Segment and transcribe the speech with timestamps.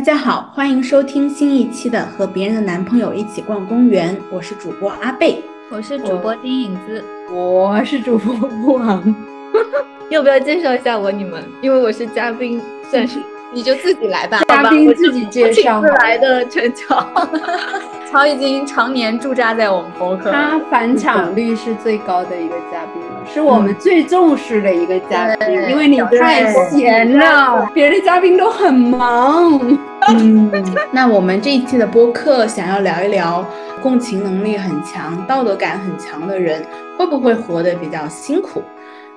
[0.00, 9.14] 大家好，欢迎收听新一期的《和别人的男朋友一起逛公园》，我是主播阿贝，我是主播丁影子，我是主播布昂。
[10.08, 11.44] 要不要介绍一下我你们？
[11.60, 12.58] 因为我是嘉宾，
[12.90, 13.18] 算是
[13.52, 14.40] 你就自己来吧。
[14.48, 15.82] 嘉宾自己介绍。
[15.82, 17.06] 来的陈乔，
[18.10, 29.78] 乔已经常年驻扎在我们博客，他返场率是最高的一个嘉宾了，是我们最重视的一个嘉宾，因为你太闲了，别的嘉宾都很忙。
[30.12, 30.50] 嗯，
[30.92, 33.48] 那我们这一期的播客想要聊一聊，
[33.80, 36.60] 共情能力很强、道德感很强的人
[36.98, 38.60] 会不会活得比较辛苦？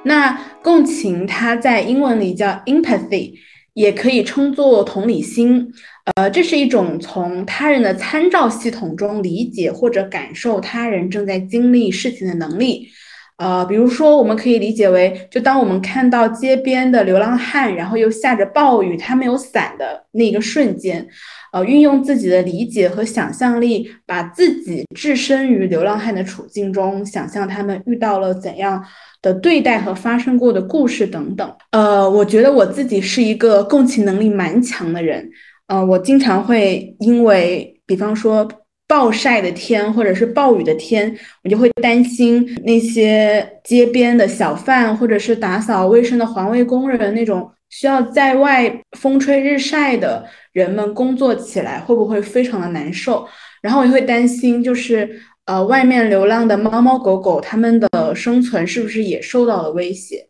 [0.03, 3.33] 那共情，它在英文里叫 empathy，
[3.73, 5.73] 也可以称作同理心。
[6.16, 12.88] 呃，这是一种从他人的参照系统中理解或者感受他人正在经历事情的能力。
[13.37, 21.07] 呃，比如说，我们可以理解为，就当我们看到街边的流浪汉，然后又下着暴雨，他没有伞的那个瞬间，
[21.51, 28.83] 呃，运用自己的理解和想象力，把自己置身于流浪汉的处境中，想象他们遇到了怎样。
[29.23, 35.25] 的对待和发生过的故事等等，呃，我觉得我自己是一个共情能力蛮强的人，
[35.67, 38.45] 呃，我经常会因为，比方说
[38.94, 53.27] 暴晒的天或者是暴雨的天，我就会担心那些街边的小贩或者是打扫卫生的环卫工人那种需要在外风吹日晒的人们工作起来会不会非常的难受，
[53.64, 55.19] 然后我也会担心就是。
[55.45, 60.25] 呃，外面流浪的猫猫狗狗，它们的生存是不是也受到了威胁？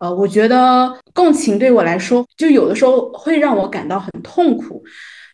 [0.00, 4.84] 呃，我觉得共情对我来说，就有的时候会让我感到很痛苦。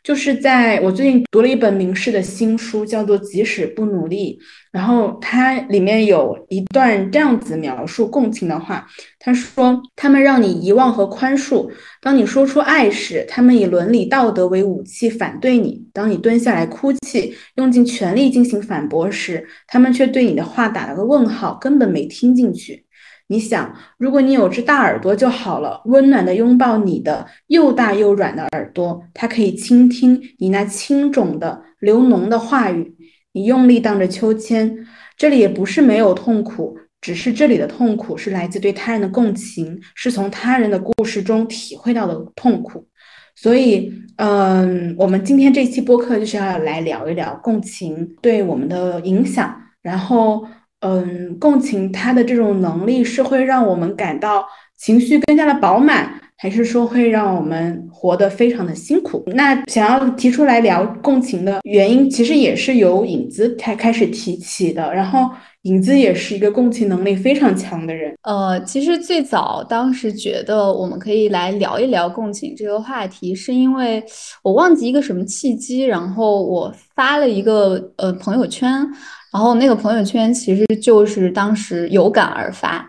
[0.07, 4.39] 就是在我最近读了一本名士的新书，叫做《即使不努力》，
[4.71, 8.87] 然后它里面有一段这样子描述共情的话，
[9.19, 11.69] 他说：“他们让你遗忘和宽恕，
[12.01, 22.86] 当你说出爱时，他们以伦理道德为武器反对你；当你蹲下来哭泣，用尽全力进行反驳时，他们却对你的话打了个问号，根本没听进去。”
[23.29, 32.95] 你想，如果你有只大耳朵就好了，温暖的拥抱你的又大又软的耳朵，它可以倾听你那轻肿的流脓的话语。
[33.33, 42.87] 你用力荡着秋千，这里也不是没有痛苦，只是这里的痛苦是来自对他人的共情，是从他人的故事中体会到的痛苦。
[43.35, 50.47] 所以，嗯，我们今天这期播客就是要来聊一聊共情对我们的影响，然后。
[50.81, 54.45] 嗯，共情他的这种能力是会让我们感到
[54.77, 59.25] 情绪更加的饱满，还是说会让我们活得非常的辛苦？
[59.29, 64.95] 那想要提出来聊共情的原因，其实也是由影子才开始提起的。
[64.95, 65.31] 然后
[65.63, 68.15] 影子也是一个共情能力非常强的人。
[68.23, 74.05] 呃，其实最早当时觉得我们可以来聊一聊共情这个话题，是因为
[74.43, 78.87] 我忘记一个什么契机，然后我发了一个呃朋友圈。
[79.37, 82.89] 然后那个朋友圈其实就是当时有感而发，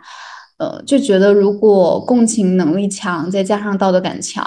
[0.59, 4.45] 呃，就觉得如果共情能力强，再加上道德感强，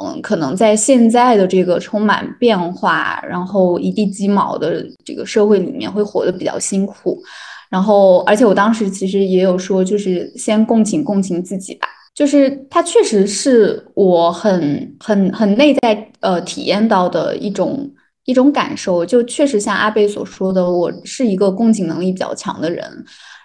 [0.00, 7.20] 嗯，可能在现在的这个充满变化，然后一地鸡毛的这个社会里面，会活得比较辛苦。
[7.68, 17.90] 然后，而且我当时其实也有说，就是先共情共情自己吧，就是它确实是我很很很内在呃体验到的一种。
[18.26, 22.84] 一种感受，就确实像阿贝所说的，我是一个共情能力比较强的人。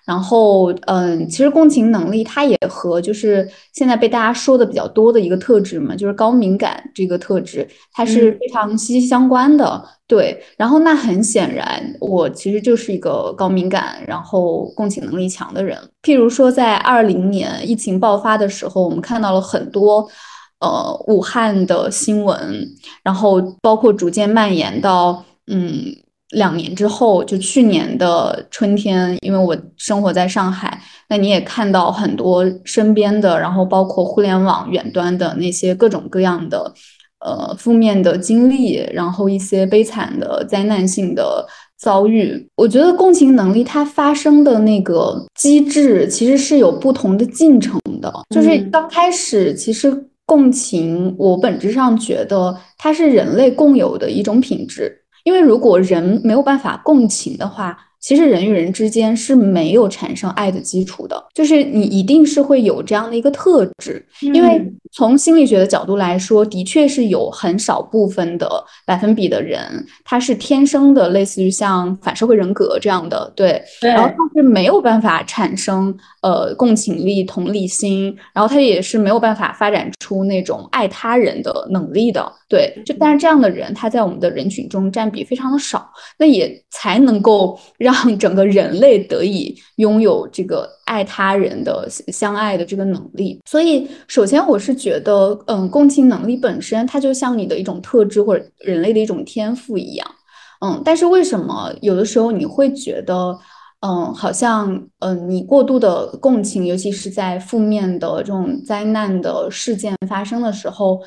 [0.03, 9.81] 然后，嗯，其实共情能力它也和就是现在被大家说的比较多的一个特质嘛，就是高敏感这个特质，它是非常息息相关的。
[10.07, 15.77] 对，然后那很显然，我其实就是一个高敏感，然后共情能力强的人。
[16.01, 20.09] 譬如说，在二零年疫情爆发的时候，我们看到了很多。
[20.61, 22.37] 呃，武汉的新闻，
[23.03, 25.91] 然后包括逐渐蔓延到，嗯，
[26.29, 30.79] 两年之后，就去年的春天，因为我生活在上海，
[31.09, 36.71] 那你也看到很多身边的，然后包括互联网远端的那些各种各样的，
[37.25, 41.43] 呃，负面的经历，然后一些悲惨的灾难性的
[41.79, 42.47] 遭遇。
[42.55, 50.07] 我觉得共情能力它发生的那个机制，其实是有不同的进程的，就是刚开始其实。
[50.31, 55.03] 共情，我本质上觉得它是人类共有的一种品质。
[55.25, 64.59] 因为如果人没有办法共情的话，其实人与人之间是没有产生爱的基础的，就是你一定是会有这样的一个特质，因为
[64.91, 68.49] 从心理学的角度来说，的确是有很少部分的
[68.87, 85.87] 百分比的人，他是天生的类似于像反社会人格这样的，对，然后他是没有办法产生呃共情力、同理心，然后他也是没有办法发展出那种爱他人的能力的，对，就但是这样的人他在我们的人群中占比非常的少，
[86.17, 87.90] 那也才能够让。
[87.91, 100.07] 让整个人类得以拥有这个爱他人的相爱的这个能力，所以首先我是觉得，嗯，共情能力本身它就像你的一种特质或者人类的一种天赋一样，
[100.65, 103.37] 嗯，但是为什么有的时候你会觉得，
[103.81, 111.01] 嗯，好像，嗯，你过度的共情，尤其是在负面的这种灾难的事件发生的时候。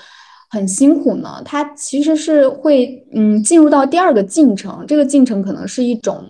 [0.50, 6.22] 很辛苦呢，它其实是会嗯进入到第二个进程，这个进程可能是一种，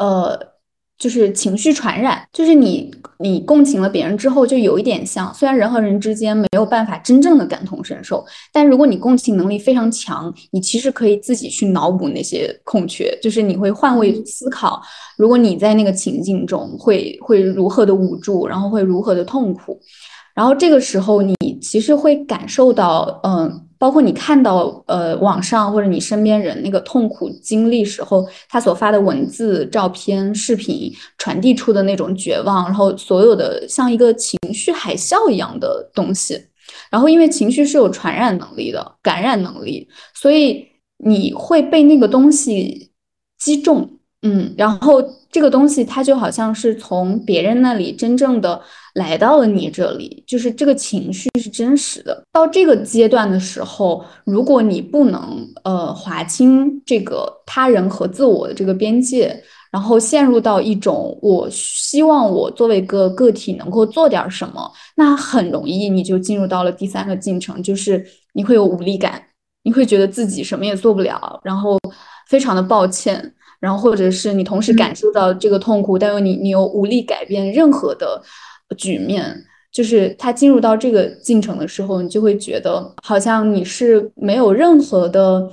[0.00, 0.36] 呃，
[0.98, 14.80] 就是情绪传染，就是你你共情了别人之后，就有一点像，虽然人和人之间没有办法真正的感同身受，但如果你共情能力非常强，你其实可以自己去脑补那些空缺，就是你会换位思考，
[15.18, 19.78] 如果你在那个情境中会会如何的无助，然后会如何的痛苦。
[20.32, 36.40] 然后这个时候，你其实会感受到，嗯，包括你看到，呃，网上或者你身边人那个痛苦经历时候，他所发的文字、照片、视频传递出的那种绝望，然后所有的像一个情绪海啸一样的东西。
[36.90, 40.66] 然后，因为情绪是有传染能力的、感染能力，所以
[40.98, 42.90] 你会被那个东西
[43.38, 43.88] 击中。
[44.22, 48.60] 嗯，然后这个东西它就好像是从别人那里真正的
[48.94, 52.22] 来到了你这里，就是这个情绪是真实的。
[52.32, 59.40] 到这个阶段的时候，如果你不能呃划清这个他人和自我的这个边界，
[59.70, 69.22] 然后陷入到一种我希望我作为一个个体能够做点什么，那很容易你就进入到了第三个进程，就是你会有无力感，
[69.62, 71.78] 你会觉得自己什么也做不了，然后
[72.28, 73.32] 非常的抱歉。
[73.60, 78.22] 然后，或者是你同时感受到这个痛苦，但又你你又无力改变任何的
[78.78, 79.36] 局面，
[79.70, 85.46] 就是他进入到这个进程的时候，你就会觉得好像你是没有任何的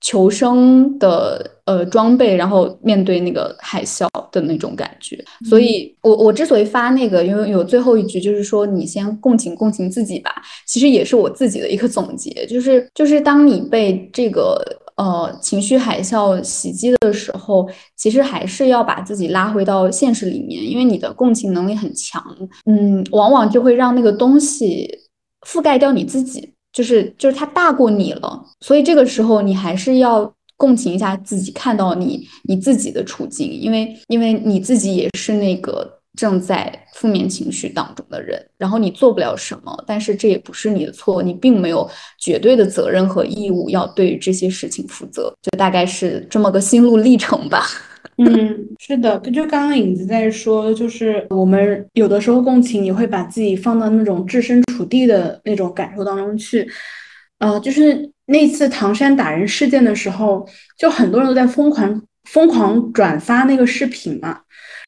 [0.00, 5.18] 求生的呃装备，然后面对那个海啸的那种感觉。
[5.48, 10.30] 所以，我我之所以发那个，因为有最后一句就是说你先共情共情自己吧，
[10.64, 14.62] 其实也是我自己的一个总结，就是就是当你被这个。
[14.98, 22.22] 呃，情绪海啸袭击的时候，其实还是要把自己拉回到现实里面，因为你的共情能力很强，
[22.66, 24.88] 嗯，往往就会让那个东西
[25.46, 35.97] 覆盖掉你自己，就是就是它大过你了，所以这个时候你还是要共情一下自己，看到你你自己的处境，因为因为你自己也是那个。
[36.18, 41.88] 正在负面情绪当中的人，然后你做不了什么，但是这也不是你的错，你并没有
[42.18, 47.64] 绝对的责任和义务要对这些事情负责，就大概是这么个心路历程吧。
[48.18, 56.68] 嗯，是的，就刚刚影子在说，就是我们有的时候共情，你会把自己放到那种置身处地的那种感受当中去。
[57.38, 60.44] 呃，就是那次唐山打人事件的时候，
[60.76, 64.40] 就很多人都在疯狂疯狂转发那个视频嘛。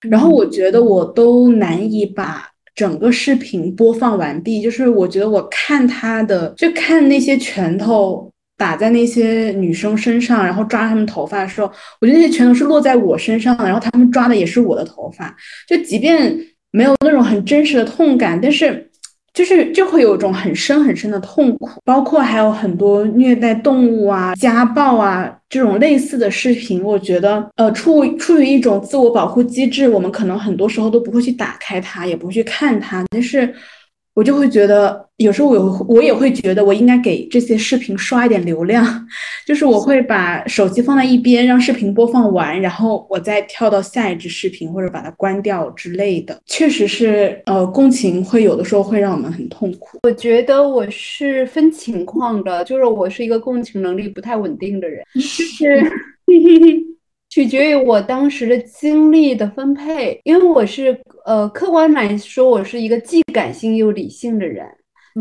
[0.08, 11.70] 然后我觉得我都难以把整个视频播放完毕，就是我觉得我看他的，就看那些拳头打在那些女生身上，然后抓她们头发的时候，
[12.00, 15.36] 我觉得那些拳头是落在我身上的，然后他们抓的也是我的头发，
[15.68, 16.38] 就即便
[16.70, 18.89] 没有那种很真实的痛感，但是。
[19.32, 26.82] 就是就会有一种很深很深的痛苦，包括还有很多虐待动物啊、家暴啊这种类似的视频。
[26.82, 33.54] 我觉得，呃，处出于一种自我保护机制，我们可能很多时候都不会去打开它，也不会去看它，但是。
[34.20, 38.84] 我就会觉得，有时候我我也会觉得，我应该给这些视频刷一点流量，
[39.48, 46.38] 就是我会把手机放在一边，让视频播放完，然后我再跳到下一支视频，或者把它关掉之类的。
[46.44, 50.00] 确实是，呃，共情会有的时候会让我们很痛苦。
[50.02, 55.90] 我觉得我是分情况的，就是我是一个共情能力不太稳定的人， 就是。
[57.30, 64.66] 取决于我当时的精力的分配，因为我是呃，客观来说，我是一个既感性又理性的人。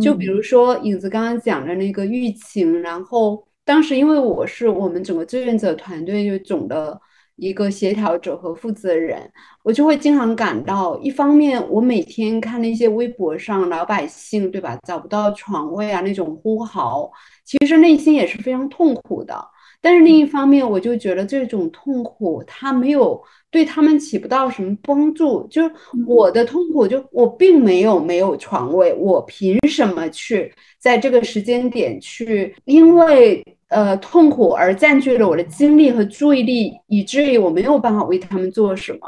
[0.02, 7.00] 就比如说影子刚刚讲的那个疫情，然后当时因为我是我们整个志愿者团队就总的
[7.36, 9.32] 一个协调者和负责人，
[9.64, 17.12] 我就会经常感到，一方面我每天看那些微博上老百姓对吧找不到床位啊那种呼嚎，
[17.46, 19.36] 其实内心也是非常痛苦的。
[19.82, 25.48] 但是另一方面，我就觉得这种痛苦，它没有对他们起不到什么帮助。
[25.48, 25.72] 就是
[26.06, 39.00] 我的痛苦，就我并没有没有床位，我凭什么去在这个时间点去，因为呃痛苦而占据了我的精力和注意力，以至于我没有办法为他们做什么。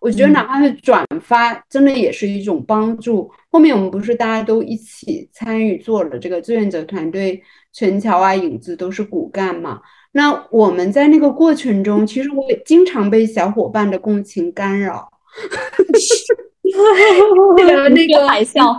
[0.00, 3.30] 我觉得哪怕是转发，真的也是一种帮助。
[3.50, 9.80] 后面我们不是大家都一起参与做了这个志愿者团队，陈桥啊、影子都是骨干嘛。
[10.16, 15.08] 那我们在那个过程中，其实我也经常被小伙伴的共情干扰。
[17.90, 18.74] 那个海啸，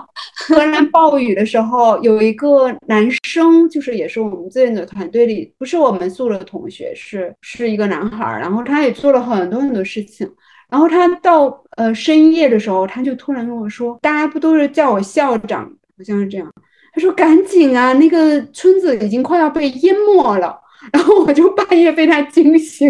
[0.47, 10.29] 突然暴雨的时候，有一个男生，就是也是我们志愿者团队里，不是我们宿的同学，是是一个男孩儿，然后他也做了很多很多事情。
[10.69, 15.63] 然后他到呃深夜的时候，他就突然跟我说：“大家不都是叫我校长？
[15.97, 16.51] 好像是这样。”
[16.91, 20.59] 他说：“赶紧啊，那个村子已经快要被淹没了。”
[20.91, 22.89] 然后我就半夜被他惊醒，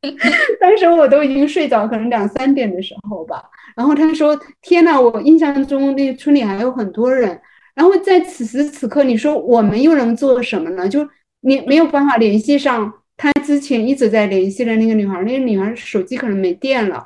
[0.60, 3.42] 当时我都已经睡着，可能两三点的时候吧。
[3.76, 7.40] 然后他说：“天呐，我印象中那村里还有很多人。
[7.74, 10.88] 然后在此时此刻，你说我们又能做什么呢？
[10.88, 11.08] 就
[11.42, 17.04] 你没有办法联系上。”他之前一直在联系的那个女孩，那个女孩手机可能没电了，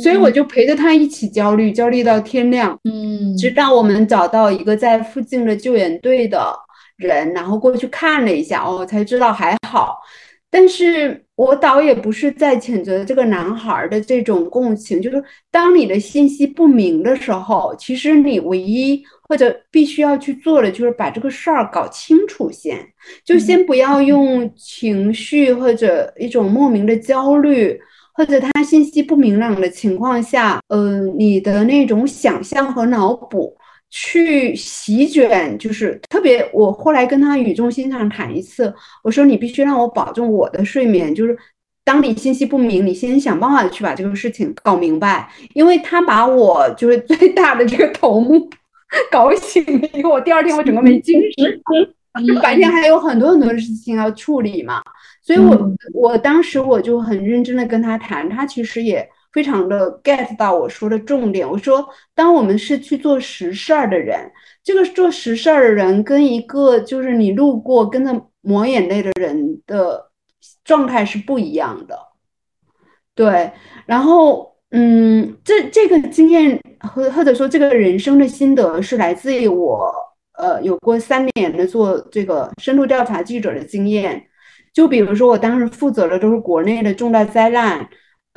[0.00, 2.78] 所以我就陪着他一起焦虑，焦虑到天亮。
[2.84, 6.54] 嗯，直到我们找到一个在附近的救援队的
[7.00, 9.98] 人，然后过去看了一下，哦，才知道还好。
[10.52, 19.02] 但是我倒也不是在谴责这个男孩的这种共情，就是当你的信息不明的时候，其实你唯一。
[19.30, 22.76] 或者必须要去做的就是把这个事儿搞清楚先，
[23.24, 27.78] 就先不要用情绪或者一种莫名的焦虑，
[28.12, 33.56] 或者他信息不明朗的情况下，嗯，你的那种想象和脑补
[33.90, 36.48] 去席卷，就是特别。
[36.52, 41.36] 我后来跟他语重心长谈一次，我说你必须让我保证我的睡眠，就是
[41.84, 48.48] 当你信息不明，你先想办法去把这个事情搞明白，因为他把我就是最大的这个头目。
[49.08, 54.82] 搞醒了以后，我第二天我整个没精神，白天还有很多很多的事情要处理嘛，
[55.22, 55.56] 所以我
[55.94, 61.48] 我当时我就很认真的跟他谈，他其实也非常的 get 到我说的重点。
[61.48, 64.30] 我说，当我们是去做实事儿的人，
[64.62, 70.10] 这个做实事儿的人跟一个就是你路过跟着抹眼泪的人的
[70.64, 71.98] 状态是不一样的，
[73.14, 73.52] 对，
[73.86, 74.48] 然后。
[74.72, 79.92] 嗯，这这个经验或或者说这个人生的心得是来自于我，
[80.38, 84.24] 呃，有过三年的做这个深度调查记者的经验。
[84.72, 87.80] 就比如说，我当时负责的都是国内的重大灾难，《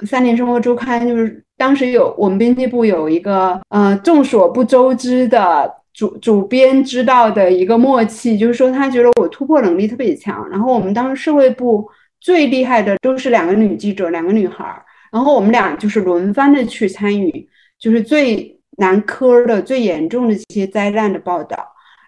[0.06, 10.50] 三年生活周刊》就是当时有我们编辑部有一个呃众所不周知的主主编知道的一个默契，就是说他觉得我突破能力特别强。
[10.50, 11.88] 然后我们当时社会部
[12.20, 14.84] 最厉害的都是两个女记者，两个女孩儿。
[15.12, 17.48] 然后我们俩就是轮番的去参与，
[17.78, 21.56] 就是最难科的、最严重的这些灾难的报道。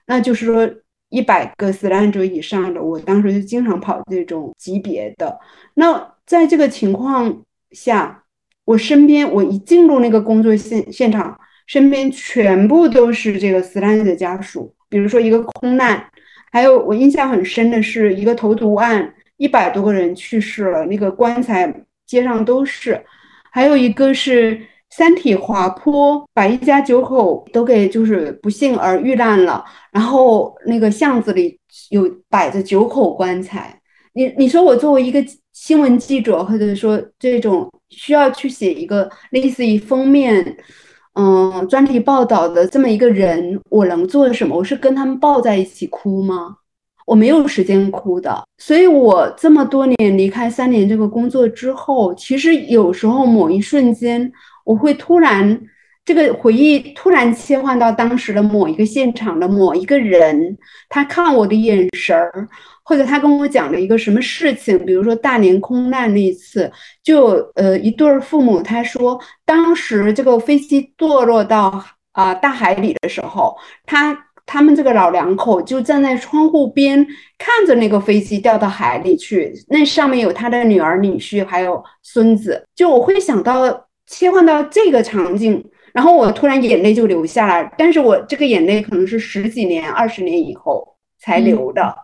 [0.08, 0.68] 那就是说，
[1.10, 5.40] 一百个死难者以上的，我当时就经常跑这种级别的。
[5.76, 7.44] 那在这个情况
[7.76, 8.24] 下，
[8.64, 14.74] 我身边我一进入那个工作现现场，身边全部都是这个死难者家属。
[14.90, 16.04] 比如说一个空难，
[16.52, 21.72] 还有我印象很深的是一个投毒案，一百多个人去世了，那个棺材。
[22.08, 23.04] 街上都是，
[23.52, 29.66] 还有一个是三体滑坡，把一家九口都给就是不幸而遇难了。
[29.92, 33.82] 然后那个巷子里有摆着九口棺材。
[34.14, 35.20] 你你说我作为一个
[35.56, 40.58] 新闻记者，或者说这种需要去写一个类似于封面，
[41.14, 44.58] 嗯，专题报道的这么一个人，我能做什么？
[44.58, 46.58] 我是跟他们抱在一起哭吗？
[47.06, 54.30] 我没有时间哭的，所以我这么多年离开三年这个工作之后，其实有时候某一瞬间，
[54.66, 55.58] 我会突然
[56.06, 60.58] 这个回忆突然切换到当时的某一个现场的某一个人，
[60.88, 62.48] 他看我的眼神儿，
[62.84, 66.72] 或者他跟我讲了一个什么事情，比如说大连空难那一次，
[67.04, 74.18] 就呃一对儿父母，他说当时这个飞机堕落到啊大海里的时候，他。
[74.48, 77.04] 他们这个老两口就站在窗户边
[77.36, 82.64] 看着那个飞机掉到海里去，那上面有他的女儿、女婿还有孙子。
[82.76, 85.66] 就我会想到切换到这个场景，
[85.96, 87.74] 然后我突然眼泪就流下来。
[87.76, 90.86] 但是我这个眼泪可能是十几年、二十年以后
[91.18, 91.96] 才流的。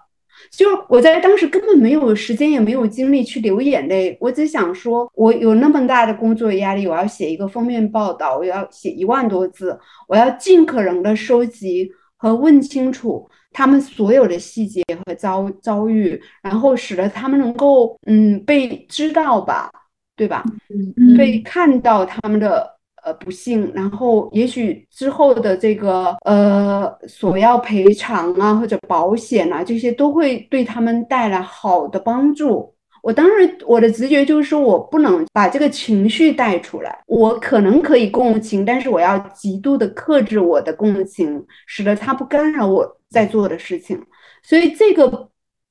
[0.49, 4.17] 就我在当时根本没有时间，也没有精力去流眼泪。
[4.19, 11.91] 我只想说，我有那么大的工作压力，我要写一个封面报道，我要写一万多字，我要尽可能的收集。
[12.23, 19.71] 和问清楚他们所有的细节和遭遭遇，然后使得他们能够嗯被知道吧，
[20.15, 20.43] 对吧？
[20.69, 32.73] 嗯被看到他们的呃不幸，然后也许之后的这个呃索要赔偿啊或者保险啊这些都会对他们带来好的帮助。
[33.01, 43.99] 我当时我的直觉就是说我不能把这个情绪带出来，我可能可以共情，但是我要极度的克制我的共情，使得它不干扰我在做的事情。
[44.43, 45.29] 所以这个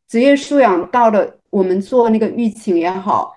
[0.08, 3.32] 职业素养到了我们做那个疫情也好，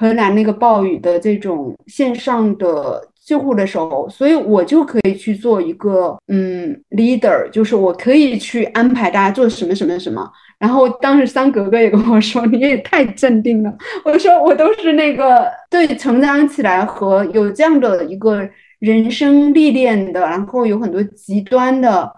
[0.00, 10.26] 荷兰那个暴雨的这种线上的救护的时候，所以我就可以去做一个嗯 leader，就是我可以去安排大家做什么什么什么。
[10.58, 13.70] 然后当时三格格也跟我说：“你也太镇定了。”
[14.02, 22.10] 我说：“我都是那个对成长起来和有这样的一个人生历练的，然后有很多极端的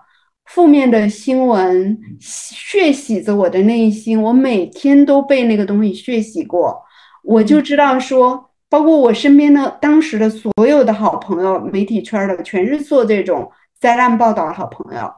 [0.46, 6.80] 负面的新闻血洗着我的内心，我每天都被那个东西血洗过，
[7.22, 13.50] 我就知道说，包括我身边的当时的所有的好朋友，媒体圈的全是做这种
[13.80, 15.12] 灾难报道的好朋友。”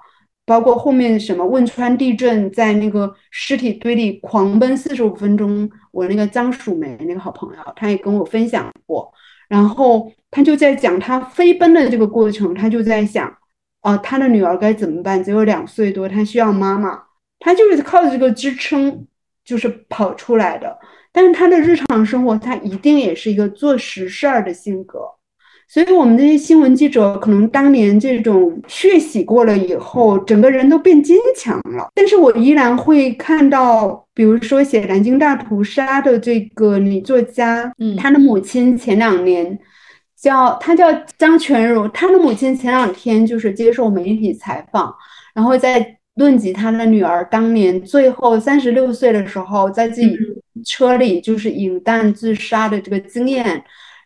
[0.47, 9.11] 包括后面什么汶川地震，在那个尸体堆里狂奔四十五分钟，我那个张淑梅那个好朋友，他也跟我分享过，
[9.49, 13.35] 然后他就在讲他飞奔的这个过程，他就在想，
[13.81, 15.25] 啊，他的女儿该怎么办？
[15.25, 17.05] 只有两岁多，他需要妈妈，
[17.39, 19.07] 他就是靠着这个支撑，
[19.45, 20.79] 就是跑出来的。
[21.13, 25.01] 但是他的日常生活，他一定也是一个做实事儿的性格。
[25.67, 31.89] 所以，我们这些新闻记者可能当年这种血洗过了以后，整个人都变坚强了。
[31.95, 39.59] 但是我依然会看到，比如说写南京大屠杀的这个女作家，嗯她的母亲前两年
[40.21, 44.95] 叫她叫张全如，她的母亲前两天就是接受媒体采访，
[45.35, 50.17] 然后在论及他的女儿当年最后三十六岁的时候，在自己
[50.65, 53.65] 车里就是引弹自杀的这个经验。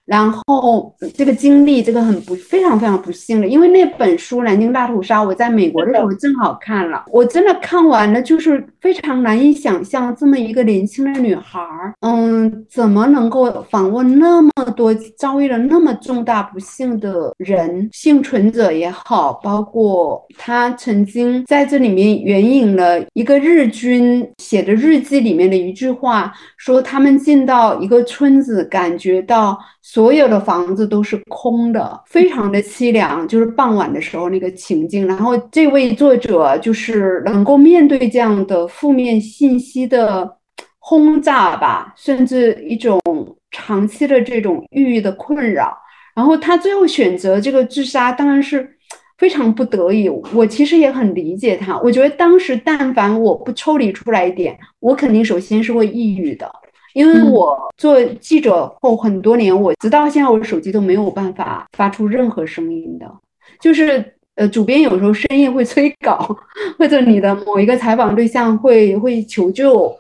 [0.08, 29.58] 然后这个经历，这个很不非常非常不幸的，因为那本书《南京大屠杀》，我在美国的时候正好看了，我真的看完了，就是非常难以想象这么一个年轻的女孩儿，嗯，怎么能够访问那么多遭遇了那么重大不幸的人，幸存者也好，包括她曾经在这里面援引了一个日军写的日记里面的一句话，说他们进到一个村子，感觉到。
[29.98, 33.26] 所有的房子都是空的，非常的凄凉。
[33.26, 40.36] 就是傍晚的时候那个情境，然后这位作者就是能够面对这样的负面信息的
[40.78, 43.00] 轰炸吧，甚至一种
[43.50, 45.76] 长期的这种抑郁的困扰，
[46.14, 48.70] 然后他最后选择这个自杀，当然是
[49.16, 50.08] 非常不得已。
[50.32, 56.48] 我其实也很理解他，我觉得当时但凡我不抽离出来一点，我肯定首先是会抑郁的。
[56.98, 63.06] 因为我做记者后很多年，我直到现在我手机都没有办法发出任何声音的，
[63.60, 66.36] 就是呃，主编有时候深夜会催稿，
[66.76, 69.96] 或者你的某一个采访对象会会求救，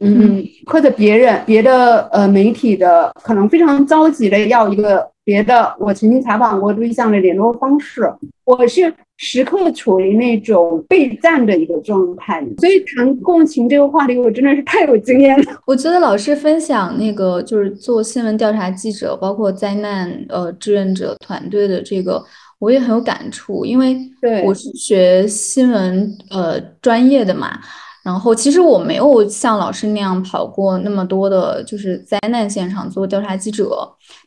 [0.00, 8.00] 嗯，或者别人别的呃媒体的可能非常着急的要一个别的我曾经采访过对象的联络方式，
[8.44, 15.60] 我是时刻处于那种备战的一个状态，所以谈共情这个话题，我真的是太有经验了。
[15.66, 22.24] 我觉得老师分享那个就是做新闻调查记者，包括灾难呃志愿者团队的这个，
[22.60, 27.58] 我也很有感触，因为对我是学新闻呃专业的嘛。
[28.06, 33.76] 然后其实我没有像老师那样跑过那么多的，就是灾难现场做调查记者。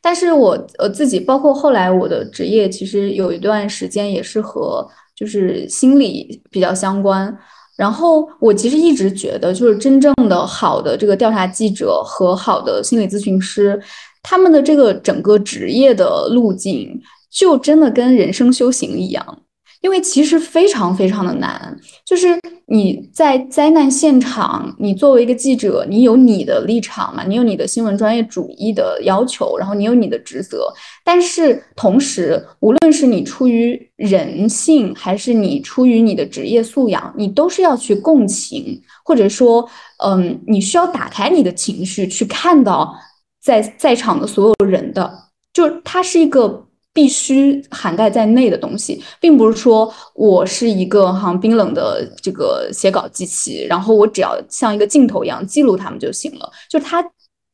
[0.01, 7.33] 但是我呃自己，包括后来我的职业，其实有一段时间也是和就是心理比较相关。
[7.77, 13.81] 然后我其实一直觉得，就是真正的好的这个调查记者和好的心理咨询师，
[14.21, 16.99] 他们的这个整个职业的路径，
[17.31, 19.43] 就真的跟人生修行一样。
[19.81, 21.73] 因为其实非常非常的难，
[22.05, 30.67] 就是你在灾难现场，你作为一个记者，你有你的立场嘛，你有你的新闻专业主义的要求，然后你有你的职责，
[31.05, 39.65] 但是同时，无论是你出于人性，还是你出于你的职业素养，你都是要去共情，或者说，
[40.03, 42.93] 嗯，你需要打开你的情绪，去看到
[43.41, 45.09] 在在场的所有人的，
[45.53, 46.65] 就是它是一个。
[46.93, 56.51] 必须涵盖在内的东西，并不是说我是一个哈冰冷的这个写稿机器，然后我只要像一个镜头一样记录他们就行了。
[56.69, 57.03] 就它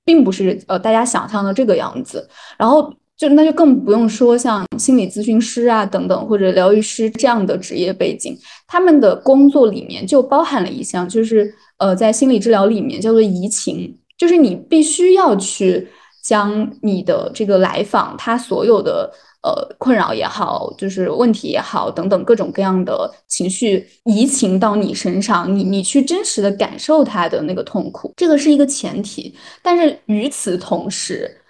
[0.04, 2.28] 并不是呃大家想象的这个样子。
[2.58, 15.88] 然后就那就更不用说像心理咨询师啊等等，或者疗愈师这样的职业背景，他们的工作里面就包含了一项，就是呃，在心理治疗里面叫做移情，就是你必须要去
[16.26, 19.12] 将你的这个来访他所有的
[19.44, 31.42] 呃困扰也好，就是问题也好等等各种各样的情绪移情到你身上，你你去真实的感受他的那个痛苦，这个是一个前提，但是与此同时。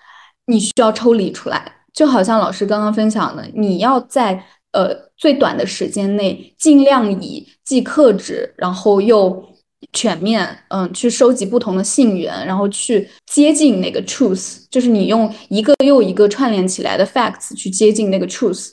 [0.48, 1.60] 你需要抽离出来，
[1.92, 9.44] 就好像老师刚刚分享的，你要在呃最短的时间内，尽量以既克制，然后又
[9.94, 18.70] 全面，嗯，去收集不同的信源，然后去接近那个 truth，就是你用一个又一个串联起来的 facts 去接近那个 truth。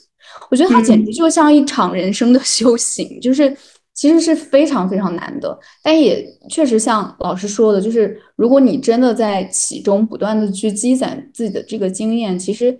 [0.49, 3.55] 我觉得它简直就像一场人生的 修行，就是。
[3.95, 12.75] 其实是非常非常难的，但也确实像老师说的，就是如果你真的在其中不断的去积攒自己的这个经验，其实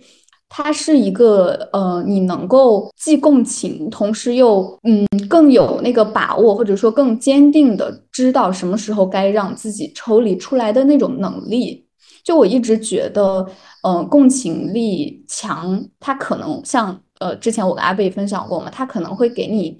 [0.56, 11.84] 它是一个呃，你能够既共情，同时又嗯更有那个把握，或者说更坚定的知道什么时候该让自己抽离出来的那种能力。
[12.22, 13.44] 就我一直觉得，
[13.82, 19.76] 呃，共情力强，它可能像呃之前我跟阿贝分享过嘛，它可能会给你。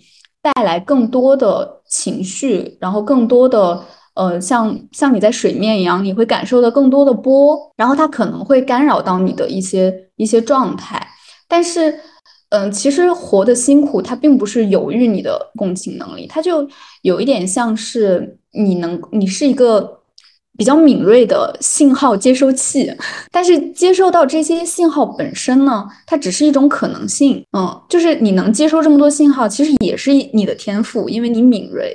[0.55, 3.81] 带来更多的情绪，然后更多的
[4.15, 11.07] 呃，像像你在水面一样，你会感受到更多的波，然后它可能会干扰到你的一些一些状态。
[11.49, 11.99] 但是，
[12.51, 16.69] 嗯，其实活的辛苦，它并不是由于你的共情能力，它就
[17.03, 20.01] 有一点像是你能，你是一个。
[20.57, 22.89] 比较敏锐的信号接收器，
[23.33, 27.45] 但是接收到这些信号本身呢，它只是一种可能性。
[27.59, 31.93] 嗯，就是你能接收这么多信号，其实也是你的天赋，因为你敏锐。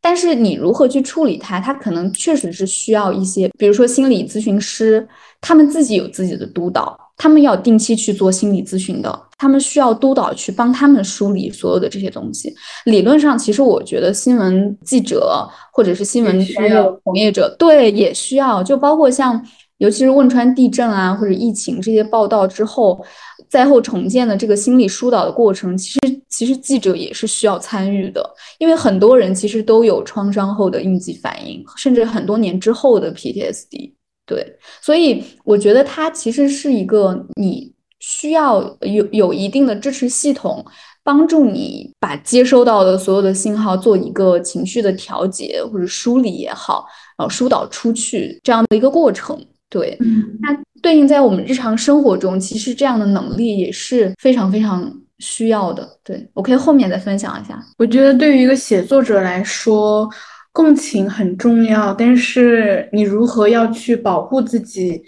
[0.00, 5.06] 但是你如何去处理它，它可能确实是需要一些，比如说心理咨询师，
[5.40, 12.54] 他们自己有自己的督导，他们要定期去做心理咨询的，他们需要督导去帮他们梳理所有的这些东西。
[12.86, 19.44] 理论上，其实我觉得新闻记者或者是新闻专业从业者，对，也需要，就包括像。
[19.80, 23.02] 尤其是汶川地震啊，或者疫情这些报道之后，
[23.48, 28.22] 灾后重建的这个心理疏导的过程，其实其实记者也是需要参与的，
[28.58, 33.92] 因为很多人其实都有创伤后的应激反应，甚至很多年之后的 PTSD。
[34.30, 34.46] 对，
[34.80, 40.64] 所以我觉得它其实是一个你需要有有一定的支持系统，
[41.02, 46.86] 帮助你把接收到的所有的信号做一个情绪的调节或者梳理也好，
[47.18, 49.36] 然后疏导出去这样的一个过程。
[49.68, 49.98] 对，
[50.40, 54.88] 那对应在我们日常生活中，其实这样的能力也是非常非常
[55.18, 55.88] 需要的。
[56.04, 57.60] 对我可以后面再分享一下。
[57.78, 60.08] 我觉得对于一个写作者来说，
[60.60, 65.02] 共情很重要，但是你如何要去保护自己，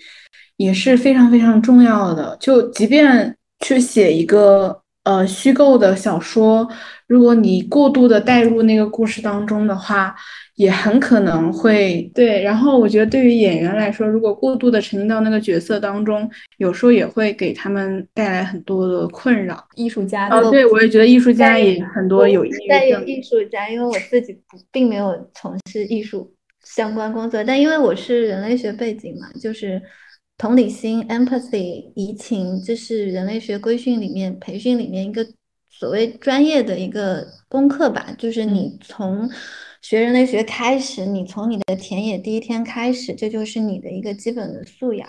[0.56, 2.34] 也是非常非常重要的。
[2.40, 6.66] 就即便去写一个呃虚构的小说，
[7.06, 10.14] 如果你过度的带入那个故事当中的话。
[10.62, 19.66] 也很可能会对，然后我觉得对于演员来说，如果过度的沉浸到那个角色当中，有时候也会给他们带来很多的困扰。
[19.74, 23.04] 艺术家哦，对我也觉得艺术家也很多有抑郁症。
[23.04, 24.38] 艺术家，因为我自己
[24.70, 29.82] 并没有从事艺术相关工作，但因为我是人类学背景嘛，就是
[30.38, 35.26] 同理心 （empathy）、移情，这是人类学规训里面培训里面一个
[35.68, 39.28] 所谓专业的一个功课吧，就是你从。
[39.82, 45.08] 学人类学开始，你从你的田野第一天开始，这就是你的一个基本的素养。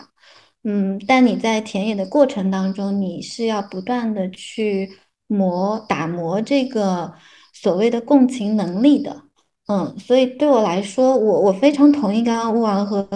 [0.64, 4.90] 嗯，但你在田野的过程当中，你是要不断的去
[5.28, 7.14] 磨、打磨这个
[7.54, 9.24] 所谓的共情能力的。
[9.68, 13.08] 嗯，所以对我来说，我我非常同意刚刚乌王和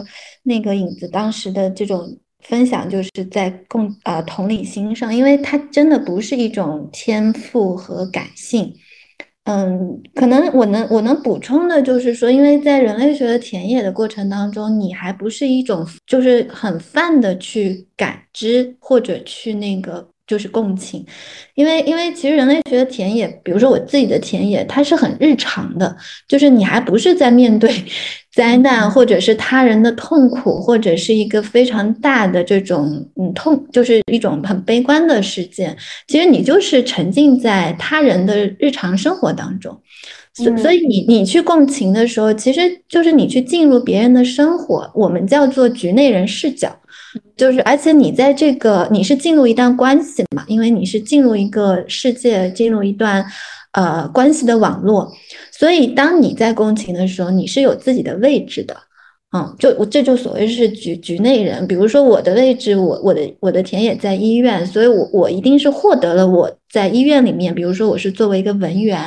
[0.43, 8.73] 那个影子当时的这种分享，就是在共啊同理心上，因为它真的不是一种天赋和感性。
[9.47, 21.03] 嗯，可能我能我能补充的就是说，因为在人类学的田野的过程当中，你还不是一种就是很泛的去感知或者去那个就是共情，
[21.55, 25.95] 因为因为其实人类学的田野，比如说我自己的田野，它是很日常的，
[26.27, 27.73] 就是你还不是在面对。
[28.37, 35.75] 灾难，或者是他人的痛苦，或者是一个非常大的这种嗯痛，就是一种很悲观的事件。
[36.07, 39.75] 其实你就是沉浸在他人的日常生活当中，
[40.35, 46.79] 所所以你你去共情的时候，其实就是你去进入别人的生活，我们叫做局内人视角，
[47.35, 53.25] 就是而且你在这个你是进入一段关系嘛，因为你是进入一个世界，进入一段。
[53.73, 55.11] 呃，关系的网络，
[55.51, 58.75] 所以当你在共情的时候，你是有自己的位置的，
[59.33, 61.67] 嗯，就我这就所谓是局局内人。
[61.67, 68.99] 比如说我的位置，我我的我的田野在医院，所以我我一定是获得了我在医院里面，比如说我是作为一个文员，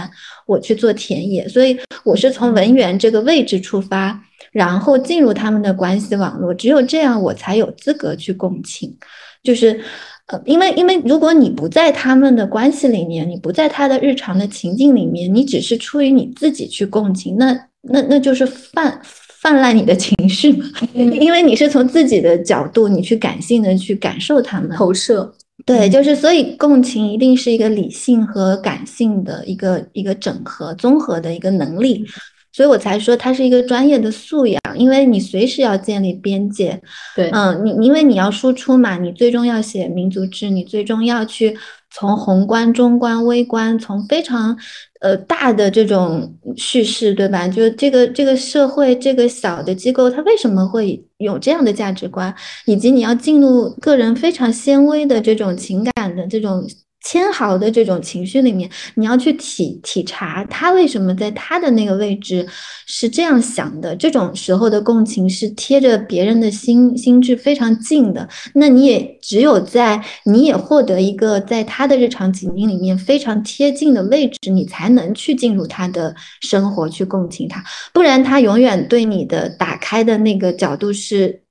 [0.47, 8.95] 我去做田野，所以我是从文员这个位置出发，然后进入他们的关系网络，只有这样我才有资格去共情，
[9.43, 9.81] 就是
[10.27, 19.01] 呃，因为因为如果你不在他们的关系里面，你不在他的日常的情境里面，你只是出于你自己去共情，那那那就是泛。
[19.41, 24.71] 泛滥你的情绪嘛，因为你是从自己的角度，你去感性的去感受他们。
[24.77, 25.33] 投射，
[25.65, 32.05] 对，就是所以共情一定是一个理性和感性的一个一个整合综合的一个能力，
[32.53, 36.79] 所以我才说它是一个专业的素养，因为你随时要建立边界，
[37.17, 41.57] 对，嗯，你因为你要输出嘛，你最终要写民族志，你最终要去。
[41.93, 44.57] 从宏观、中观、微观，从非常
[45.01, 47.47] 呃大的这种叙事，对吧？
[47.49, 52.35] 就这个这个社会，这个小的机构，它为什么会有这样的价值观？
[52.67, 56.65] 以及你要进入个人非常纤维的这种情感的这种。
[57.03, 62.47] 纤毫的这种情绪里面，你要去体体察他为什么在他的那个位置
[62.87, 63.97] 是这样想的。
[63.97, 68.29] 这种时候的共情是贴着别人的心心智非常近的。
[68.55, 77.65] 那你也只有在你也获得一个在他的日常情境里面非常贴近的位置，你才能去进入他的生活去共情他。
[77.93, 81.43] 不然他永远对你的打开的那个角度是。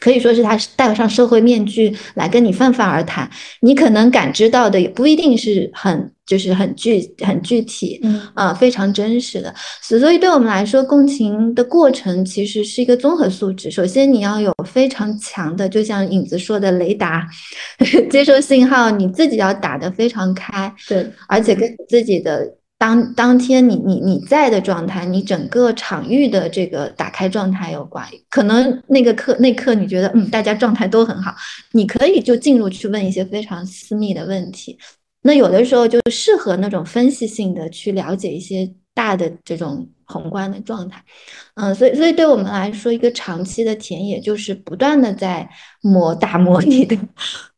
[0.00, 3.28] 可以说是他戴上社会面具来跟你泛泛而谈，
[3.60, 9.54] 你可能感知到的也不一定是很就是很具很具体，嗯啊非常真实的。
[9.80, 13.70] 所以对我们来说，共情的过程其实是一个综合素质。
[13.70, 17.26] 首先你要有非常强的，就像影子说的雷达
[18.10, 22.56] 接收信号，你自己要打得非常开，对，而且跟自己的。
[22.78, 31.34] 当当天你你你在的状态，你整个场域的这个打开状态有关，可能那个课那课你觉得嗯大家状态都很好，
[31.72, 34.78] 你可以就进入去问一些非常私密的问题，
[35.22, 39.88] 那有的时候就适合那种分析性的去了解一些大的这种。
[40.06, 41.02] 宏观的状态，
[41.54, 45.48] 嗯，所以所以对我们来说，一个长期的田野就是不断的在
[45.82, 46.96] 磨打磨你的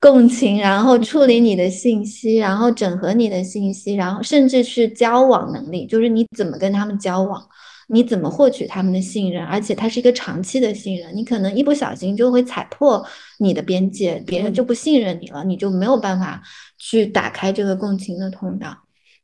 [0.00, 7.46] 共情，然后处理你的信息，然后整合你的信息，然后甚至是交往能力，就是你怎么跟他们交往，
[7.88, 13.06] 你怎么获取他们的信任，而且它是一个长期的信任，你可能一不小心就会踩破
[13.38, 16.42] 你的边界，别人就不信任你了，你就没有办法
[16.78, 18.74] 去打开这个共情的通道。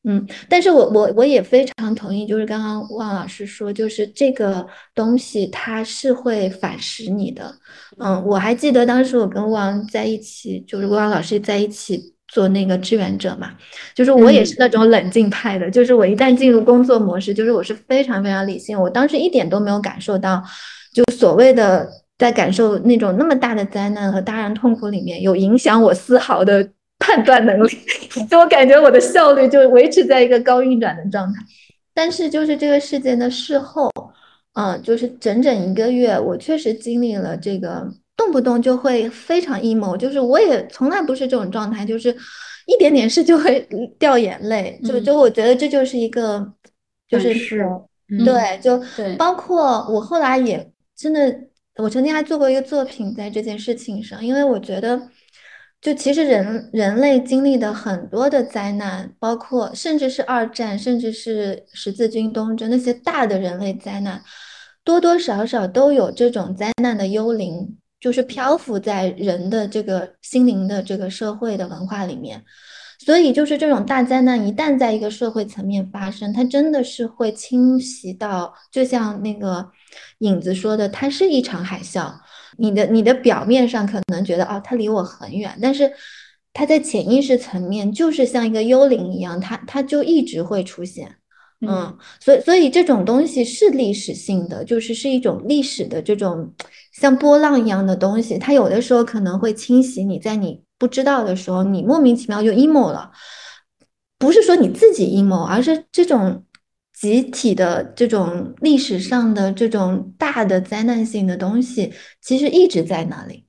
[0.06, 7.54] 嗯，但是我我我也非常同意，就是刚刚汪老师说，就是这个东西它是会反噬你的。
[7.98, 13.52] 嗯，我还记得当时我跟汪在一起，就是汪老师在一起做那个志愿者嘛，
[13.94, 20.42] 就是我也是那种冷静派的，就是我一旦进入工作模式，就是我是非常非常理性，我当时一点都没有感受到，
[20.92, 21.88] 就所谓的
[22.18, 26.68] 在感受那种那么大的灾难和大人痛苦里面有影响我丝毫的。
[27.04, 27.68] 判断能力，
[28.30, 31.38] 就我感觉我的效率就维持在一个高运转的状态。
[31.92, 33.92] 但是就是这个事件的事后，
[34.54, 37.86] 嗯，就是整整一个月，我确实经历了这个，
[38.16, 42.10] 动不动就会非常 emo，就是我也从来不是这种状态，就是
[42.66, 46.52] 一点点事就会掉眼泪，就就我觉得这就是一个，
[47.06, 47.34] 就是
[48.24, 48.82] 对，就
[49.18, 51.38] 包括我后来也真的，
[51.76, 55.10] 我曾经还做过一个作品在这件事情上，因为我觉得。
[55.84, 64.22] 就其实人人类经历的很多的灾难，包括甚至是二战，甚至是十字军东征那些大的人类灾难，
[64.82, 72.42] 多多少少都有这种灾难的幽灵，就是漂浮在人的这个心灵的这个社会的文化里面。
[73.04, 79.68] 所以，就是这种大灾难一旦在一个社会层面发生，它真的是会侵袭到，就像那个
[80.20, 82.10] 影子说的，它是一场海啸。
[82.58, 85.90] 你的你的表面上可能觉得哦，他离我很远，但是
[86.52, 91.16] 他在潜意识层面就是像一个幽灵一样，他他就一直会出现，
[91.66, 96.52] 嗯，所以所以这种东西是历史性的，就是是一种历史的这种
[96.92, 103.10] 像波浪一样的东西，它有的时候可能会侵袭你，在你不知道的时候，你莫名其妙就 emo 了，
[104.18, 106.44] 不是说你自己 emo，而是这种。
[107.04, 113.44] 集体的这种历史上的这种大的灾难性的东西，其实一直在那里。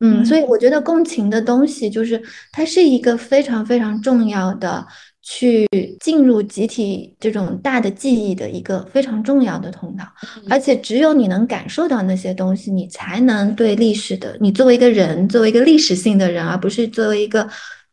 [0.00, 4.86] 嗯，所以我觉得共情的东西，就是它是一个非常非常重要的
[5.20, 5.68] 去
[6.00, 10.04] 进入集体这种大的记忆的一个非常重要的通道。
[10.48, 17.46] 而且只有你能感受到那些东西，你才能对历史的你作为一个人，作为一个历史性的人，而不是作为一个。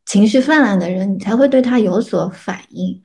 [0.03, 3.01] 情绪泛滥的人，你才会对他有所反应。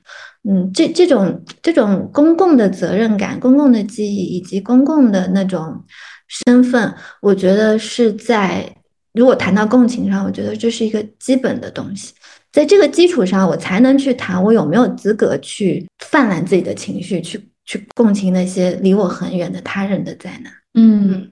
[0.49, 5.83] 嗯，这这种这种公共的责任感、公共的记忆以及公共的那种
[6.27, 8.65] 身份，我觉得是在
[9.13, 12.13] 如果谈到共情上，我觉得这是一个基本的东西。
[12.53, 20.53] 在这个基础上，我才能去谈我有没有资格去泛滥自己的情绪，去去共情那些离我很远的他人的灾难。
[20.73, 21.29] 嗯，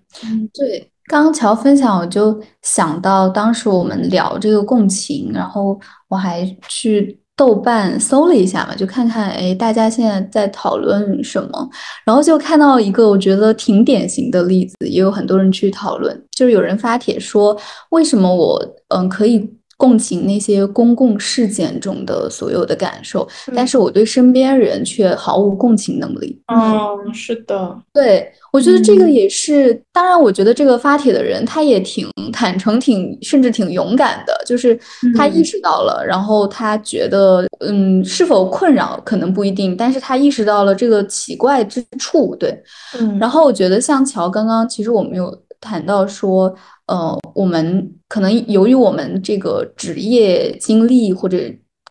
[0.54, 0.92] 对。
[1.08, 11.70] 刚刚乔分享，我就想到当时我们聊这个共情，然后我还去豆瓣搜了一下嘛，就看看哎大家现在在讨论什么，
[12.06, 17.58] 然后就看到一个我觉得挺典型的例子，也有很多人去讨论，就是有人发帖说，
[17.90, 19.50] 为什么我嗯可以。
[19.78, 26.42] 共情那些公共事件中的所有的感受，但是我对身边人却毫无共情能力。
[26.48, 29.80] 嗯，是的，对我觉得这个也是。
[29.92, 34.78] 当然，我觉得这个发帖的人他也挺坦诚，挺甚至挺勇敢的，就是
[35.16, 42.36] 他意识到了，然后他觉得，嗯，是否困扰可能不一定，但是他意识到了这个奇怪之处。
[42.36, 42.58] 对，
[42.98, 46.56] 嗯，然后我觉得像乔刚刚，其实我们有谈到说。
[46.88, 51.40] 呃，我们可能由于我们这个职业经历或者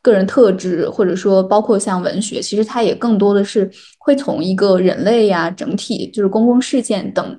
[0.01, 7.39] 个人特质，或者说包括像文学，其实它也更多的是会从一个人类呀、整体就是公共事件等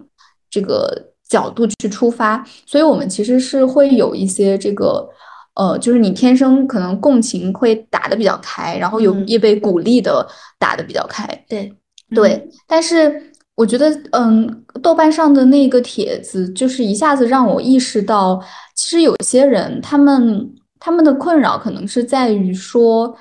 [0.49, 5.07] 这个角度去出发，所以我们其实是会有一些这个
[5.55, 10.27] 呃，就是你天生可能共情会打得比较开，然后有也被鼓励的
[10.59, 11.73] 打得比较开，对。
[12.13, 13.31] 对，但是。
[13.55, 18.39] 我觉得，嗯，豆瓣上的那个帖子，就是一下子让我意识到，
[18.75, 23.15] 其实有些人他们他们的困扰可能是在于说，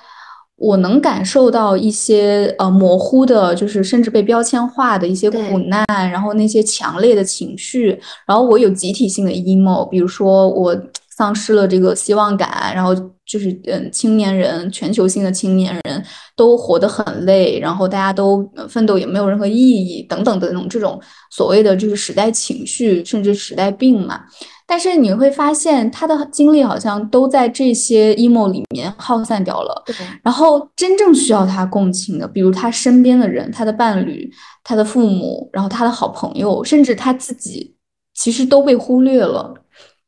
[0.56, 10.76] 我能感受到一些呃模糊的，就是甚至被标签化的一些苦难，然后那些强烈的情绪，然后我有集体性的 emo，比如说我。
[11.16, 12.92] 丧失了这个希望感，然后
[13.24, 21.00] 就是嗯，青年人全球性的青年人都活得很累，然后大家都奋斗也没有任何意义等等的那种这种
[21.30, 24.22] 所谓的就是时代情绪，甚至时代病嘛。
[24.66, 29.84] 但是你会发现他的精力好像都在这些 emo 里面耗散掉了。
[30.22, 34.28] 然后真正需要他共情的，比如他身边的人、他的伴侣、
[34.64, 37.76] 他的父母，然后他的好朋友，甚至他自己，
[38.14, 39.54] 其实都被忽略了。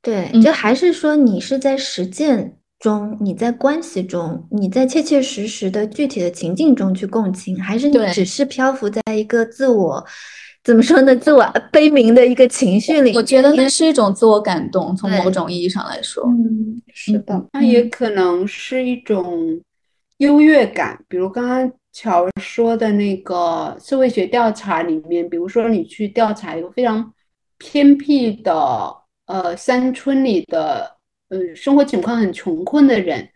[0.06, 10.06] 对，就还是说你是在实践中，你在关系中，你在切切实实的具体的情境中去共情，还是你只是漂浮在一个自我
[10.62, 11.16] 怎么说呢？
[11.16, 13.16] 自我悲鸣的一个情绪里？
[13.16, 19.60] 我觉得那是一种自我感动，从某种意义上来说，嗯，是的，那也可能是一种
[20.18, 20.96] 优越感。
[21.08, 27.12] 比如刚刚乔说的那个社会学调查里面，比如说你去调查一个非常
[27.58, 29.04] 偏僻的。
[29.26, 30.96] 呃，山村里的
[31.28, 33.28] 呃生活情况很穷困的人，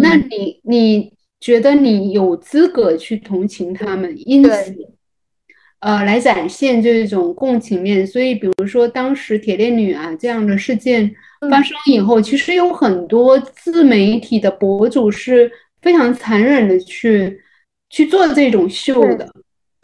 [0.00, 4.74] 那你你觉得你有资格去同情他们，因此，
[5.80, 8.06] 呃，来展现这种共情面。
[8.06, 11.14] 所以，比如说当时铁链女啊这样的事件
[11.50, 15.50] 发生以后，其实有很多自媒体的博主是
[15.82, 17.42] 非常残忍的去
[17.90, 19.28] 去做这种秀的。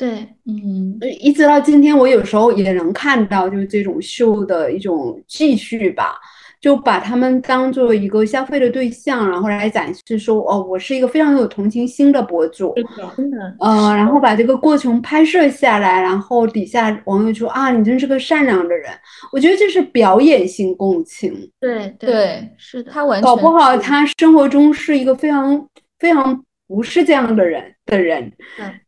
[0.01, 6.19] 对，嗯，一直到今天，我有时候也能看到，就是这种秀的一种继续吧，
[6.59, 12.73] 就把他们当做一个消费的对象，然后来展示说，哦，我是一个非常有同情心的博主，
[13.15, 18.91] 真的，呃，然后把这个过程拍摄下来，然后底下网友说啊，你真是个善良的人，
[19.31, 26.43] 我觉得这是表演性共情，对对，是的，他完全搞不好他生活中是一个非常非常。
[26.71, 28.33] 不是这样的人的人，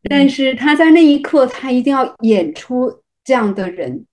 [0.08, 2.88] 但是他在那一刻，他一定要演出
[3.24, 4.06] 这样的人，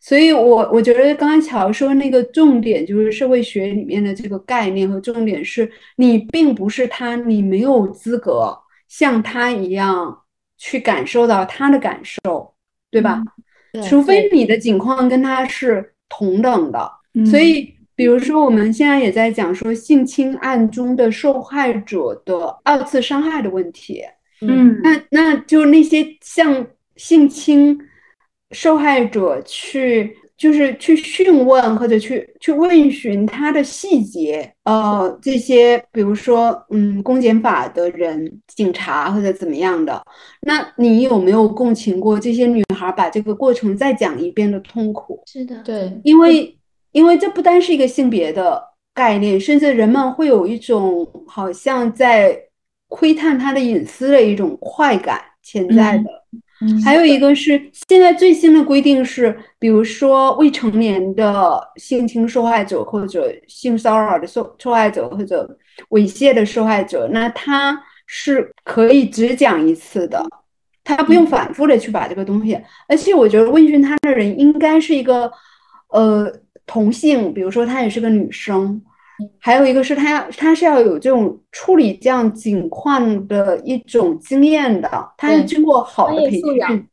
[0.00, 10.24] 所以我我觉得刚才乔说那个重点就是社会学里面的这个概念和重点是，你并不是他，你没有资格像他一样
[10.58, 12.52] 去感受到他的感受，
[12.90, 13.22] 对吧？
[13.88, 16.90] 除非你的境况跟他是同等的，
[17.30, 17.75] 所以。
[17.96, 24.04] 比如说，我们现在也在讲说性侵案中的受害者的二次伤害的问题。
[24.42, 27.78] 嗯，那那就那些向性侵
[28.50, 40.04] 受害者去，就是去讯问或者去去问询他的细节，呃，这些比如说，嗯，公检法的人、警察或者怎么样的，
[40.42, 45.22] 那你有没有共情过这些女孩把这个过程再讲一遍的痛苦？
[45.26, 46.54] 是的，对，因为。
[46.96, 48.62] 因为这不单是一个性别的
[48.94, 52.34] 概念，甚至人们会有一种好像在
[52.88, 56.04] 窥探他的隐私的一种快感潜在的。
[56.82, 65.46] 还有一个是现在最新的规定是，比如说未成年的性侵受害者或者性骚扰的受受害者或者
[65.90, 70.24] 猥亵的受害者，那他是可以只讲一次的，
[70.82, 72.58] 他不用反复的去把这个东西。
[72.88, 75.30] 而且我觉得问询他的人应该是一个
[75.88, 76.32] 呃
[76.66, 78.82] 同性，比如说她也是个女生。
[79.40, 86.86] 还有一个是他要，他是要有这种处理这样情况的一种经验的，她要经过好的培训，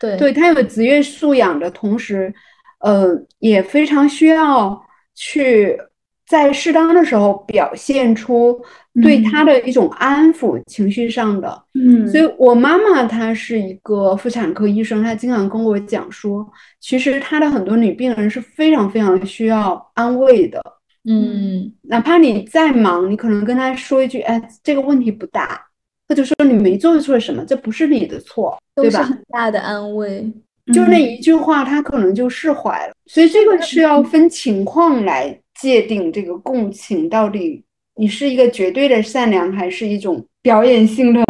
[0.00, 2.32] 对，对她有职业素养的同时，
[2.80, 3.08] 呃，
[3.40, 4.82] 也非常需要
[5.14, 5.78] 去
[6.26, 8.58] 在适当的时候表现出
[9.02, 11.62] 对他的一种安抚情绪上的。
[11.74, 16.46] 嗯，所以我妈妈她是一个妇产科医生，她经常跟我讲说，
[16.80, 20.62] 其实她的很多女病人是非常非常需要安慰的。
[21.04, 25.64] 嗯，哪怕你再忙，你可能跟她说一句：“哎，这个问题不大。”
[26.08, 29.02] 或者说你没做错什么，这不是你的错，对吧？
[29.02, 30.26] 很大的安慰，
[30.72, 32.94] 就那一句话，她可能就释怀了。
[33.04, 37.62] 所以这个是要分情况来界定这个共情到底
[37.98, 41.22] 你是一个绝对的善良，还是一种表演性的，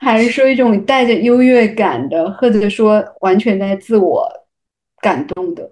[0.00, 4.26] 还是说一种带着优越感的，或者说完全在自我
[5.00, 5.70] 感动的？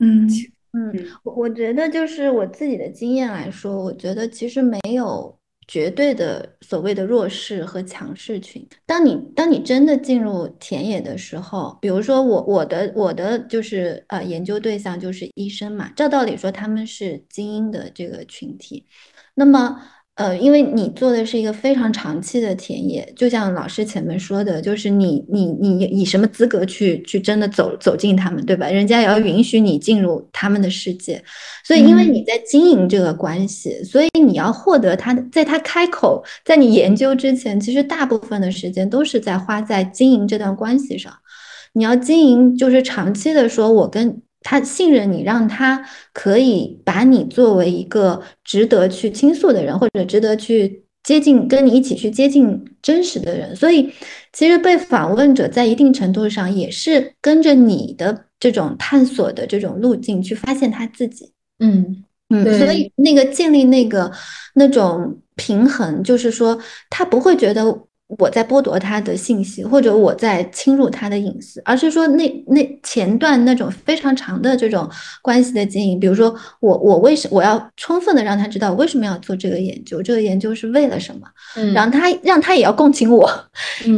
[0.00, 0.28] 嗯。
[0.72, 0.94] 嗯，
[1.24, 8.64] 我我觉得就是我自己的经验来说，我觉得其实没有绝对的所谓的弱势和强势群。
[8.86, 18.86] 当你当你真的进入田野的时候，比如说我我的我的就是呃研究对象就是医生嘛，照道理说他们是精英的这个群体，
[19.40, 19.80] 那么。
[20.16, 28.68] 呃，因为你做的是一个非常长期的田野，就像老师前面说的，就是你你你以什么资格去去真的走走进他们，对吧？
[28.68, 31.24] 人家也要允许你进入他们的世界，
[31.64, 41.10] 所以因为你在经营这个关系，所以你要获得他，在他开口，在你研究之前，其实大部分的时间都是在花在经营这段关系上。
[41.72, 44.20] 你要经营，就是长期的说，我跟。
[44.42, 53.54] 他信任你，让他可以把你作为一个值得去倾诉的人，或者值得去接近、跟你一起去接近真实的人。
[53.54, 53.92] 所以，
[54.32, 61.32] 其实被访问者在一定程度上也是跟着你的这种探索的这种路径去发现他自己。
[61.58, 64.10] 嗯嗯，所以那个建立那个
[64.54, 67.82] 那种平衡，就是说他不会觉得。
[68.18, 74.88] 我在剥夺他的信息，或者我在侵入他的隐私，而是说那那前段那种非常长的这种
[75.22, 81.20] 关系的经营，比如说我我为什我要充分的让他知道我为什么要做这个研究，这个研究是为了什么，
[81.54, 83.30] 嗯，然后他让他也要共情我，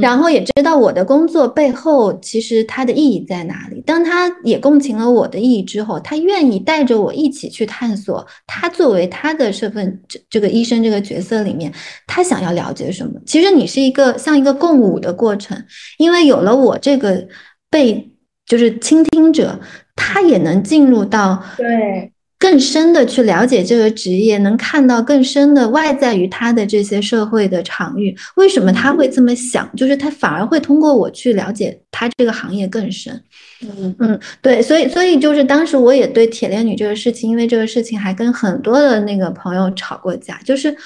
[0.02, 3.80] 然后也知道我的工作背后其实它的意义在哪里。
[3.86, 11.72] 当他也共情了我的意义之后，他愿意带着我一起去探索他作为他的身份这这个医生这个角色里面，
[12.06, 13.12] 他想要了解什么。
[13.24, 14.01] 其实你是一个。
[14.16, 15.56] 像一个共舞的过程，
[15.98, 17.26] 因为有了我这个
[17.70, 18.10] 被
[18.46, 19.58] 就是倾听者，
[19.94, 28.14] 他也能进入到对更深的去了解这个职业，能看到更深的外在于他的这些社会的场域。
[28.34, 29.70] 为什么他会这么想？
[29.76, 33.14] 就是他反而会通过我去了解他这个行业更深。
[33.62, 40.76] 嗯嗯，对，所以所以就是当时我也对铁链女这个事情，因为这个事情还跟很多的那个朋友吵过架，就是。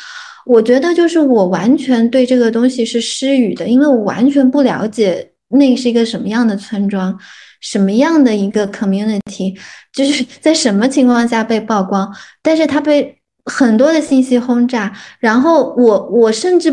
[0.47, 7.19] 我觉得就是我完全对这个东西是失语的，因为我完全不了解那是一个什么样的村庄，
[7.61, 9.59] 什么样的一个 community，
[9.93, 16.71] 就是 在什么情况下被曝光，但是它被很多的信息轰炸，然后我我甚至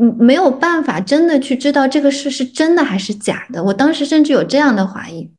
[0.00, 5.30] 嗯没有办法真的去知道这个事是真的还是假的，我当时甚至有这样的怀疑，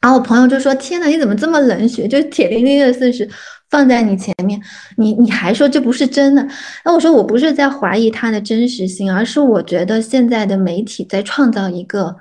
[0.00, 2.08] 然后我朋友就说：“天呐，你怎么这么冷血？
[2.08, 3.30] 就是铁零零的事实。”
[3.72, 4.60] 放在你前面，
[4.98, 6.46] 你你还说这不是真的？
[6.84, 12.14] 那我说我不是在怀疑它的真实性，而是我觉得现在的媒体在创造一个，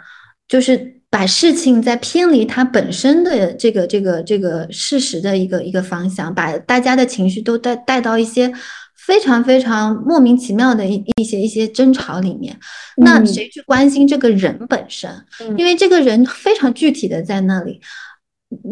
[0.47, 8.49] 就是把事情在偏离它本身的这个这个这个事实的一个一个方向，把大家的情绪都带带到一些
[8.95, 12.57] 非常非常莫名其妙的一一些一些争吵里面。
[12.95, 15.09] 那谁去关心这个人本身？
[15.57, 17.81] 因为这个人非常具体的在那里。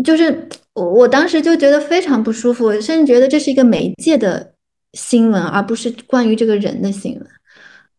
[0.04, 4.54] 就是我，我当时就觉得非常不舒服，甚至觉得这是一个媒介的
[4.94, 7.26] 新闻，而不是关于这个人的新闻。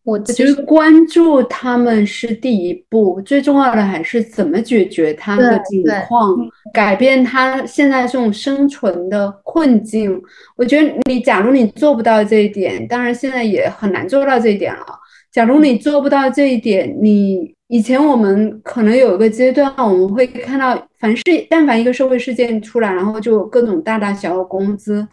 [0.03, 6.35] 我其实关注他们是第一步，最重要的还是怎么解决他的境况，
[6.73, 10.19] 改变他现在这种生存的困境。
[10.55, 14.85] 我觉得你，假如你做不到这一点，当然现在也很难做到这一点了。
[15.31, 17.53] 假如你做不到这一点，你。
[17.71, 25.05] 以前我们可能有一个阶段，我们会看到，凡是但凡一个社会事件出来，然后就各种大大小小公司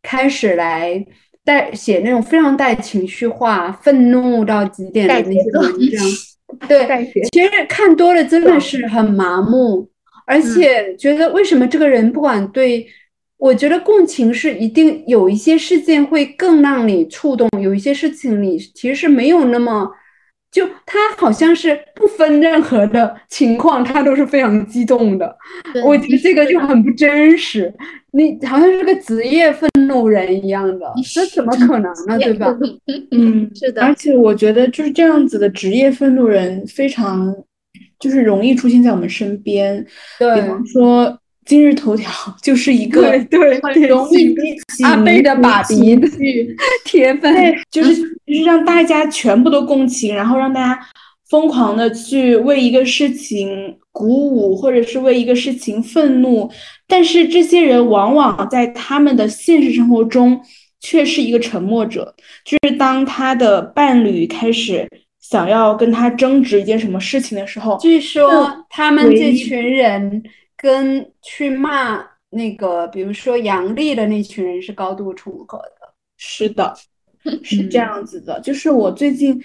[0.00, 1.04] 开始来
[1.44, 6.06] 带写那种非常带情绪化、愤怒到极点的那些文章。
[6.68, 7.12] 对。
[7.32, 9.88] 其实看多了真的是很麻木，
[10.26, 12.86] 而且觉得为什么这个人不管对，
[13.38, 19.90] 我觉得共情是一定有一些事件会更让你触动，有一些事情你其实是没有那么，
[20.52, 25.34] 就他好像是不分任何的情况，他都是非常激动的。
[25.84, 27.72] 我觉得这个就很不真实，
[28.12, 32.18] 你好像是个职业愤怒人一样的，这怎么可能呢？
[32.18, 32.54] 对吧？
[33.12, 37.34] 嗯，是的而且我觉得就是这样子的职业愤怒人非常，
[37.98, 39.84] 就是容易出现在我们身边。
[40.18, 42.10] 对比方说，今日头条
[42.42, 44.42] 就是一个对对，很容易型激
[44.76, 45.96] 起阿贝的民族爸比
[46.84, 47.94] 铁粉，对，就是
[48.26, 50.80] 就是让大家全部都共情，然后让大家
[51.28, 56.50] 疯狂的去为一个事情鼓舞，或者是为一个事情愤怒。
[56.86, 60.40] 但是这些人往往在他们的现实生活中
[60.80, 62.14] 却是一个沉默者，
[62.44, 64.86] 就是当他的伴侣开始
[65.20, 70.22] 想要跟他争执一件什么事情的时候，据说他们这群人
[70.62, 75.92] 跟去骂那个，比如说杨笠的那群人是高度重合的。
[76.16, 76.72] 是的，
[77.42, 79.42] 是这样子的，就是我最近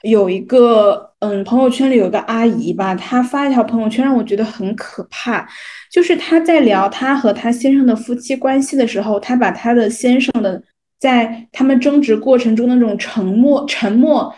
[0.00, 5.46] 有一个，嗯，朋友圈里有个阿姨吧，她发一条朋友圈让我觉得很可怕，
[5.92, 10.62] 就是她在聊她和她先生的夫妻关系的时候，她把她的先生的
[10.98, 14.34] 在他们争执过程中的那种沉默，沉默，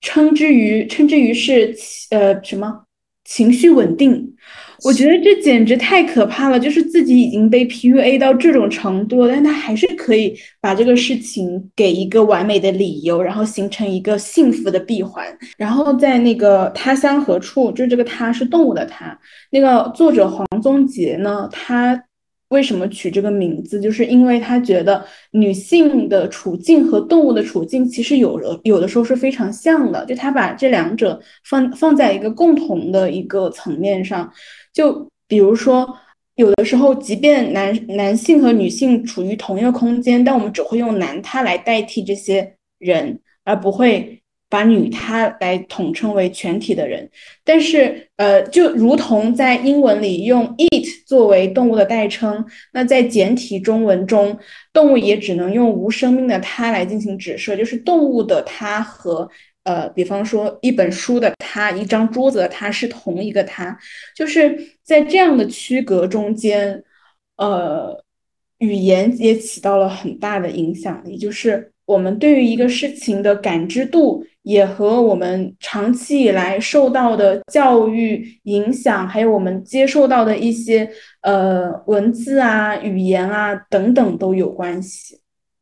[0.00, 1.74] 称之于称之于是
[2.10, 2.84] 呃什么
[3.24, 4.36] 情绪稳定。
[4.84, 15.26] 我觉得这简直太可怕了，就是自己已经被 PUA 到这种程度，但他还是可以把这个事情给一个完美的理由，然后形成一个幸福的闭环。
[15.56, 19.18] 然后在那个他乡何处，就是这个他是动物的他，
[19.50, 22.00] 那个作者黄宗杰呢，他
[22.50, 23.78] 为什么取这个名字？
[23.80, 34.32] 就是因为他觉得女性的处境和动物的处境其实有的有的时候是非常像的，就他把这两者放放在一个共同的一个层面上。
[34.78, 35.92] 就比如说，
[36.36, 47.10] 有的时候，即便男男性和女性处于同一个空间，但我们只会用男他来代替这些人，而不会把女他来统称为全体的人。
[47.44, 54.38] 但是，呃，就如同在英文里用 it 作为动物的代称，那在简体中文中，
[54.72, 59.28] 动物也只能用无生命的它来进行指涉，就是动物的它和。
[59.68, 63.78] 呃，比方说一本书的它，一张桌子的它是同一个它，
[64.16, 66.82] 就是在这样的区隔中间，
[67.36, 68.02] 呃，
[68.60, 80.88] 语言也起到了很大的影响力，就是我们对于一个事情的感知度，也和我们长期以来受到的教育影响，还有我们接受到的一些
[81.20, 85.20] 呃文字啊、语言啊等等都有关系。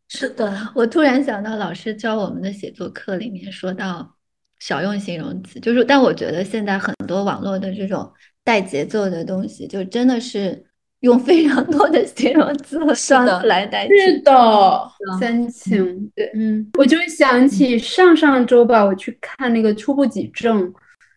[0.08, 4.14] 是的， 我突然想到老师教我们的写作课里面说到
[4.60, 8.10] 少用形容词，就是但我觉得现在很多网络的这种
[8.44, 10.64] 带节奏的东西，就真的是
[11.00, 13.94] 用非常多的形容词和双词来代替。
[13.98, 14.90] 是的，
[15.20, 20.72] 三情，对，嗯，我就想起上上周吧，我去看那个初步举证，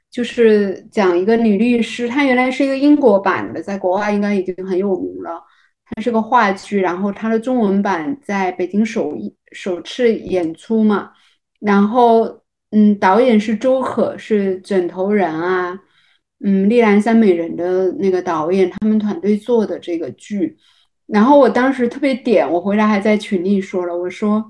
[0.10, 5.42] 就是讲一个女律师，她原来是一个英国版的，在国外应该已经很有名了。
[5.92, 9.14] 它是个话剧，然后它的中文版在北京首
[9.52, 11.12] 首次演出嘛，
[11.60, 15.80] 然后嗯，导演是周可，是枕头人啊，
[16.44, 20.58] 嗯，丽兰三美人的那个导演，他们团队做的这个剧，
[21.08, 24.44] 然后我当时特别点，我回来还在群里说了，我说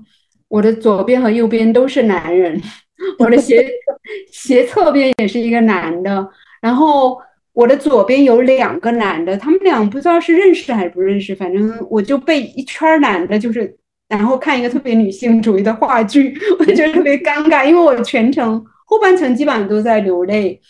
[0.48, 2.60] 我的左边和右边都是男人，
[3.18, 3.66] 我的斜
[4.30, 6.28] 斜侧边也是一个男的，
[6.60, 7.18] 然后。
[7.52, 13.76] 我的左边有两个男的，他们俩不知道是认识还是不认识，反正我就被一圈男的，就是
[14.08, 20.60] 然后看一个特别女性主义的话剧， 我觉得特别尴尬，因为我全程后半程基本上都在流泪。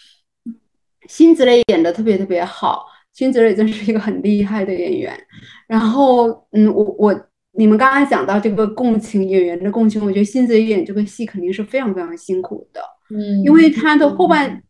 [1.06, 5.12] 辛芷蕾演的特别特别好，辛芷蕾真是一个很厉害的演员。
[5.66, 7.14] 然后，嗯，我我
[7.52, 12.80] 你们刚刚讲到这个共情演员的共情，我觉得辛芷蕾演这个戏肯定是非常非常辛苦的，
[13.14, 14.62] 嗯，因为她的后半。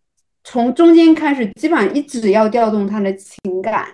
[0.51, 3.87] 从中间开始，基本上一直要调动他的情感，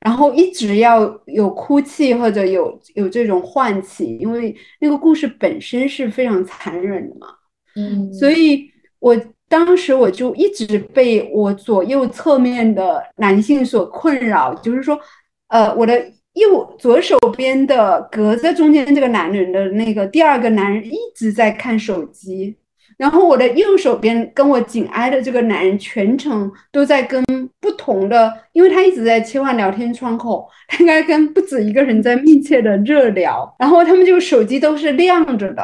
[0.00, 7.28] 然后一直要有哭泣或者有有这种唤起，因为那个故事本身是非常残忍的嘛。
[7.76, 8.68] 嗯，所以
[8.98, 9.16] 我
[9.48, 14.98] 当时我就一直被我左右侧面的男性所困扰，就是说，
[15.46, 15.96] 呃，我的
[16.32, 22.56] 右左手边的隔着中间这个男人的那个第二个男人一直在看手机。
[22.98, 27.24] 然后我的右手边跟我紧挨的这个男人全程都在跟
[27.60, 33.54] 不同的，因为他一直在切换聊天窗口， 他应该跟不止一个人在密切的热聊。
[33.58, 35.62] 然后他们就手机都是亮着的，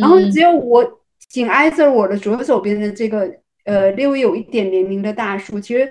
[0.00, 0.86] 然后只有我
[1.30, 3.28] 紧挨着我的左手边的这个
[3.64, 5.90] 呃略微有一点年龄的大叔，其实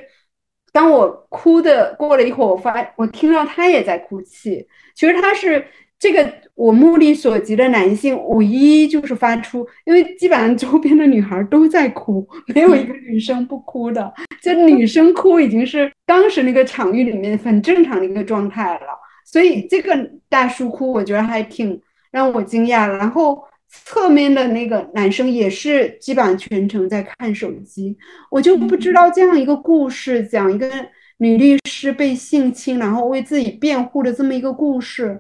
[0.72, 4.68] 当我哭的过了一会儿，我发我听到他也在哭泣。
[4.94, 5.66] 其实他是
[6.00, 14.14] 这个我目力所及的男性，唯一就是发出，因为基本上周边的女孩都在哭，没有一个女生不哭的。
[14.42, 18.88] 就女生哭已经是当时那个场域里面很正常的一个状态了。
[19.26, 21.80] 所以这个大叔哭，我觉得还挺
[22.12, 22.88] 让我惊讶。
[22.88, 27.98] 然后侧面的那个男生也是基本上全程在看手机，
[28.30, 30.70] 我就不知道这样一个故事，讲一个
[31.18, 35.20] 女律师被性侵，然后为自己辩护的这么一个故事，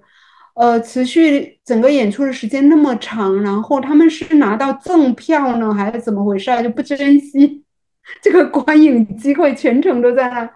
[0.57, 6.61] 呃，持续整个演出的时间那么长，然后他们是拿到赠票呢，还是怎么回事啊？
[6.61, 7.63] 就不珍惜
[8.21, 10.49] 这个观影机会，全程都在那。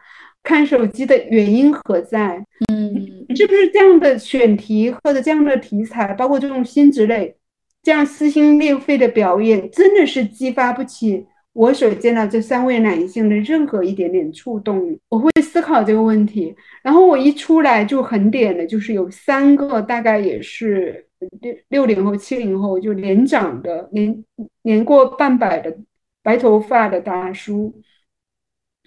[0.43, 2.43] 看手机的原因何在？
[2.73, 2.91] 嗯，
[3.35, 7.35] 是不是这样的选题或者这样的题材，包括这种新之类
[7.83, 14.97] 这样撕心裂肺的表演，真的是激发不起我所见到这三位男性的任何一点点触动？
[15.09, 16.55] 我会思考这个问题。
[16.81, 21.07] 然后我一出来就很点的，就是有三个大概也是
[21.41, 24.23] 六六零后、七零后，就年长的年
[24.63, 25.77] 年过半百的
[26.23, 27.73] 白头发的大叔。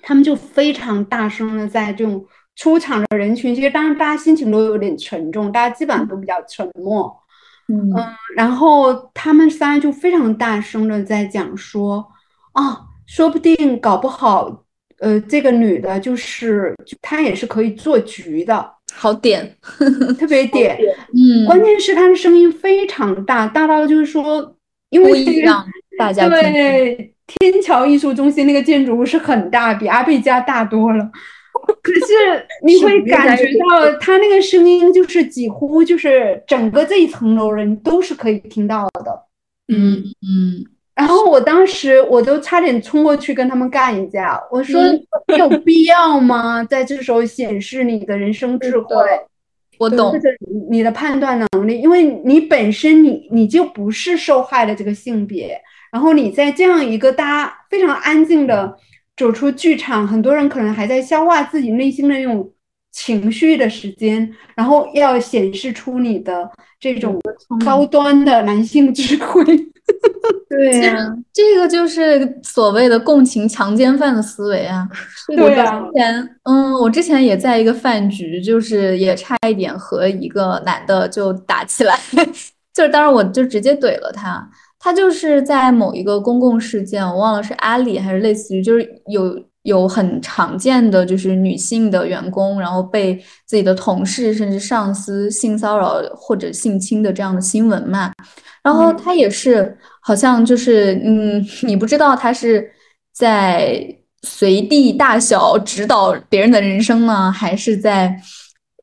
[0.06, 2.22] 他们就非常大声的在这种
[2.56, 7.10] 出场的人群，其实当然大家心情都有点沉重，大家基本上都比较沉默，
[7.68, 7.90] 嗯，
[8.36, 12.06] 然后他们仨就非常大声的在讲说，
[12.54, 14.64] 啊，说不定搞不好，
[14.98, 19.56] 呃，这个女的就是她也是可以做局的，好点，
[20.18, 20.76] 特别点，
[21.12, 24.56] 嗯，关键是她的声音非常大，大到就是说，
[24.90, 25.64] 因为让
[25.98, 27.10] 大家对。
[27.26, 31.10] 天桥艺术中心那个建筑物是很大，比阿贝家大多了。
[31.82, 39.22] 可是你会感觉到他那个声音，就是几乎就是整个这一层楼人都是可以听到的。
[39.68, 40.66] 嗯嗯。
[40.96, 44.80] 然后我当时我都差点冲过去跟他们干一架，我说
[45.36, 46.62] 有必要吗？
[46.62, 48.94] 在这时候显示你的人生智慧，
[49.78, 50.14] 我懂
[50.70, 55.60] 你的判断能力，因为你本身你你就不是受害的这个性别。
[55.90, 58.76] 然后你在这样一个大家非常安静的
[59.16, 62.48] 走出剧场，很多人可能还在消化自己内心的那种
[62.92, 67.20] 情绪的时间，然后要显示出你的这种
[67.64, 69.44] 高端的男性智慧。
[70.48, 74.88] 对呀，这个就是所谓的共情强奸犯的思维啊。
[75.28, 75.80] 对啊。
[75.80, 81.98] 之前，嗯，我之前也在一个饭局，就是也差一点和一个男的就打起来，
[82.72, 84.48] 就是当时我就直接怼了他。
[84.78, 98.10] 他就是在某一个公共事件，我忘了是阿里还是类似于，就是有有很常见的就是女性的员工，然后被自己的同事甚至上司性骚扰或者性侵的这样的新闻嘛。
[98.62, 102.70] 然后他也是好像就是嗯， 你不知道他是
[103.12, 103.84] 在
[104.22, 108.16] 随地大小指导别人的人生呢，还是在。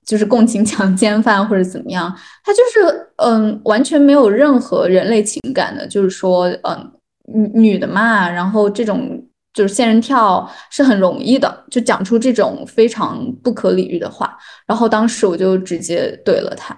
[0.03, 2.13] 就是共情强奸犯或者怎么样，
[2.43, 6.91] 他就是嗯，完全没有任何人类情感的，就是说嗯，
[7.33, 9.20] 女女的嘛，然后这种
[9.53, 14.37] 就是仙人跳是很容易的，就讲出这种非常不可理喻的话。
[14.65, 16.77] 然后当时我就直接怼了他。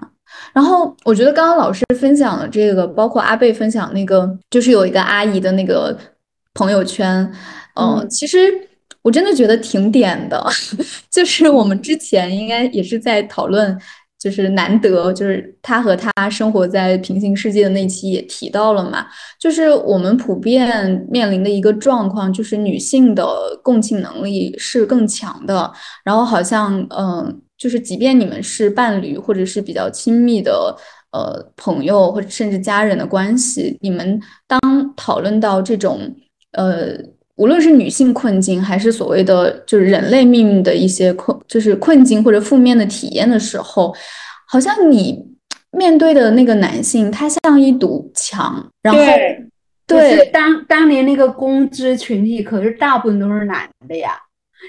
[0.52, 5.98] 然后我觉得刚刚老师分享的这个，包括阿贝分享那个，就是有一个阿姨的那个
[6.54, 7.32] 朋友圈，
[7.76, 8.70] 嗯，其实。
[9.04, 10.42] 我真的觉得挺点的，
[11.12, 13.78] 就是我们之前应该也是在讨论，
[14.24, 19.06] 就是难得，就是他和他生活在平行世界的那期也提到了嘛，
[19.38, 23.28] 就是我们普遍面临的一个状况，就是女性的
[23.62, 25.70] 共情能力是更强的，
[26.06, 30.74] 然后好像嗯，就是即便你们是伴侣或者是比较亲密的
[31.12, 34.18] 呃朋友或者甚至家人的关系，你们
[34.48, 34.60] 当
[34.96, 36.00] 讨论到这种
[36.54, 36.98] 呃。
[37.36, 43.96] 无论是女性困境，还是所谓的就是人类命运的一些困，就是困境或者负面的体验的时候，
[44.48, 45.26] 好像你
[45.72, 48.70] 面对的那个男性，他像一堵墙。
[48.82, 49.02] 然后，
[49.88, 54.12] 对，当当年那个公知群体，可是大部分都是男的呀。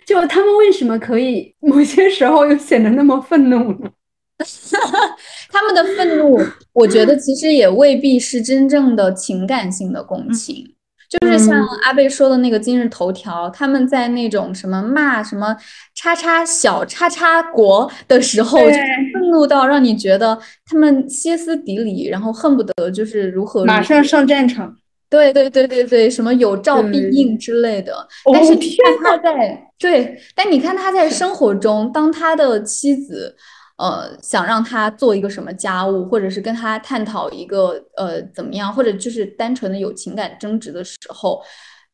[0.07, 3.91] 就他们为什么可以某些时候又显得那么愤怒呢？
[5.53, 6.41] 他们的愤怒，
[6.73, 10.74] 我觉得其实也未必是真正的情感性的共情。
[11.21, 15.57] 就是像阿贝说的那个今日头条，他们在那种什么骂什么
[15.95, 24.77] 叉叉小叉叉国的时候，愤怒到让你觉得他们歇斯底里，然后恨不得就是如何马上上战场。
[25.09, 27.95] 对对对对对，什么有照必应之类的。
[28.33, 33.37] 但是你看他在对，但你看他在生活中，当他的妻子。
[33.77, 41.43] 呃，想让他做一个什么家务，或者是跟他探讨一个呃怎么样，或者就是单纯的有情感争执的时候，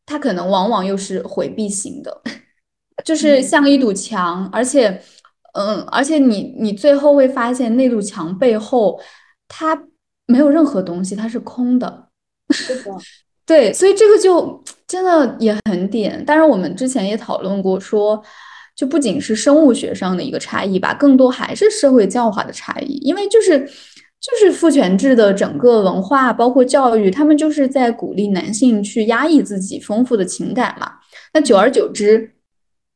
[0.05, 2.21] 他可能往往又是回避型的，
[3.05, 5.03] 就是像一堵墙，而且，
[5.55, 9.01] 嗯，而且你你最后会发现那堵墙背后，
[9.49, 9.85] 它
[10.27, 12.09] 没有任何东西，它是空的。
[13.47, 16.25] 对，所以这个就真的也很点。
[16.25, 18.23] 当然，我们之前也讨论过，说
[18.81, 30.93] 就不仅是生物学上的一个差异吧，更多还是社会教化的差异，因为就是就是父权制的整个文化，包括教育，他们就是在鼓励男性去压抑自己丰富的情感嘛。
[31.35, 32.33] 那久而久之。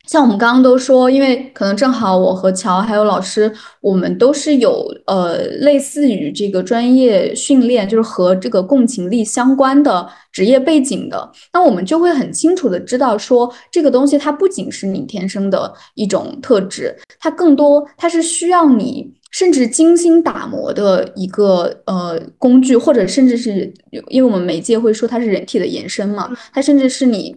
[0.06, 3.50] 像我们刚刚都说，因为可能正好我和乔还有老师，
[3.80, 23.72] 我们都是有呃类似于这个专业训练，就是和这个共情力相关的职业背景的，那我们就会很清楚的知道说，这个东西它不仅是你天生的一种特质，它更多它是需要你甚至精心打磨的一个呃工具，或者甚至是
[24.08, 27.34] 因为我们媒介会说它是人体的延伸嘛，它甚至是你。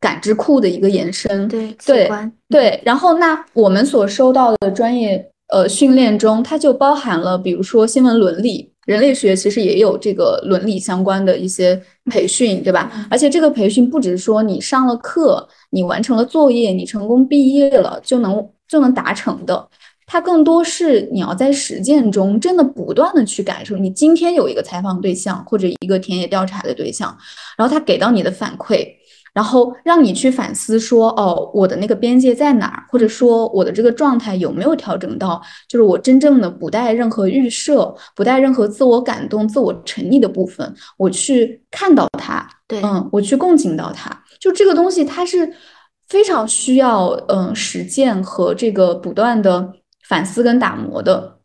[0.00, 2.10] 感知库的一个延伸，对对
[2.48, 11.80] 对，然后那我们所收到的专业呃训练中，它就包含了，比如说新闻伦理、人类学，其实也有这个伦理相关的一些
[12.10, 12.90] 培训，对吧？
[13.10, 19.68] 而且这个培训不只是说你上了课，你完成了作业，你成功毕业了就能就能达成的，
[20.06, 23.76] 它更多是你要在实践中真的不断的去感受。
[23.76, 27.14] 你今天有一个采访对象或者一个田野调查的对象，
[27.58, 28.98] 然后他给到你的反馈。
[29.32, 45.52] 然后让你去反思说，哦，我的那个边界在哪儿，或者说我的这个状态有没有调整到，就是我真正的不带任何预设，不带任何自我感动、自我沉溺的部分，我去看到它，对，嗯，我去共情到它，就这个东西它是
[46.08, 49.72] 非常需要嗯实践和这个不断的
[50.08, 51.39] 反思跟打磨的。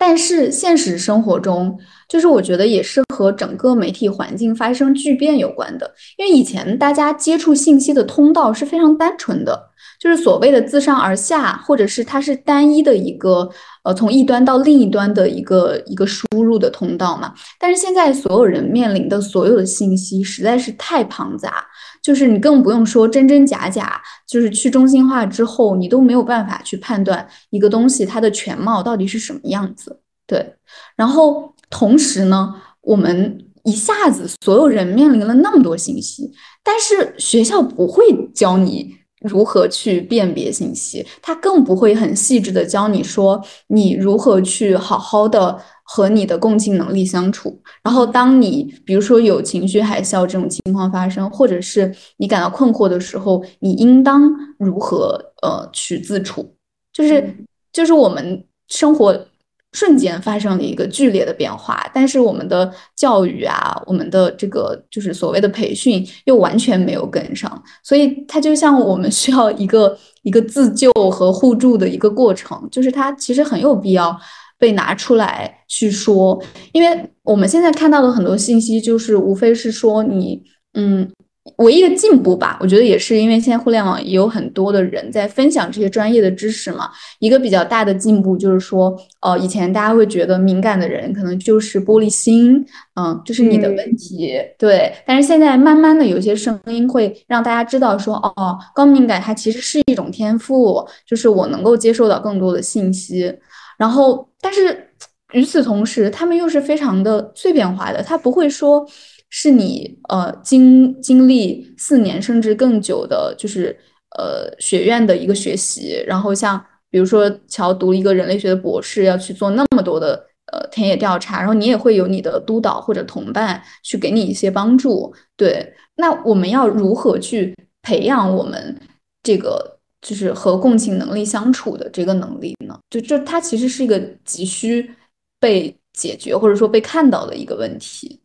[0.00, 1.78] 但是现实生活中，
[2.08, 5.94] 就是我觉得也是和整个媒体环境发生巨变有关的。
[6.16, 9.70] 因为以前大家接触信息的通道是非常单纯的，
[10.00, 13.50] 就是所谓的自上而下，或者是它是单一的一个
[13.84, 17.34] 呃从一端到另一端的一个一个输入的通道嘛。
[17.58, 21.66] 但是现在所有人面临的所有的信息实在是太庞杂。
[22.02, 30.00] 就是你更不用说真真假假，就是去中心化之后，你都没有办法去判断一个东西它的全貌到底是什么样子。
[30.26, 30.54] 对，
[30.96, 36.32] 然后同时呢，我们一下子所有人面临了那么多信息，
[36.62, 45.60] 但是学校不会教你如何去辨别信息，他更不会很细致的教你说你如何去好好的。
[45.92, 56.54] 和你的共情能力相处，然后当你比如说有情绪海啸这种情况发生，或者是你感到困惑的时候，你应当如何呃去自处？
[56.92, 57.34] 就是
[57.72, 59.26] 就是我们生活
[59.72, 74.16] 瞬间发生了一个剧烈的变化，但是我们的教育啊，我们的这个就是所谓的培训又完全没有跟上，所以它就像我们需要一个一个自救和互助的一个过程，就是它其实很有必要。
[74.60, 76.40] 被拿出来去说，
[76.72, 80.42] 因为我们现在看到的很多信息，就是无非是说你，
[80.74, 81.10] 嗯，
[81.56, 82.58] 唯一的进步吧。
[82.60, 86.90] 我觉得也是因为现在互联网也有很多的人在分享这些专业的知识嘛。
[87.20, 92.62] 一个比较大的进步就是说，呃，以前大家会觉得敏感的人可能就是玻璃心，
[92.96, 94.92] 嗯，就是你的问题，对。
[95.06, 103.34] 但是现在慢慢的有些声音会让大家知道说，哦，高敏感它其实是一种天赋，就是我能够接受到更多的信息。
[103.78, 104.88] 然后，但是
[105.32, 108.02] 与此同时，他们又是非常的碎片化的。
[108.02, 108.84] 他不会说
[109.28, 113.78] 是你呃经经历四年甚至更久的，就是
[114.18, 116.02] 呃学院的一个学习。
[116.06, 116.60] 然后像
[116.90, 125.14] 比如说乔读一个人类学的博士，要去做那么多的呃田野调查，然后你也会有你的督导或者同伴去给你一些帮助。
[125.36, 128.80] 对，那我们要如何去培养我们
[129.22, 129.79] 这个？
[130.02, 134.90] 就是和共情能力相处的这个能力呢，就就它其实是一个急需
[135.38, 138.20] 被解决或者说被看到的一个问题。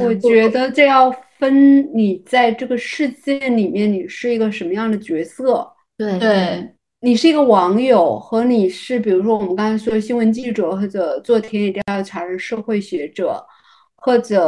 [0.00, 5.68] 我觉得这要分你在这个世界里面你是一个什么样的角色。
[5.98, 13.44] 对对，你是一个网友和你是比如说我们刚才说的新闻记者或者做田野调查的社会学者
[13.96, 14.40] 或者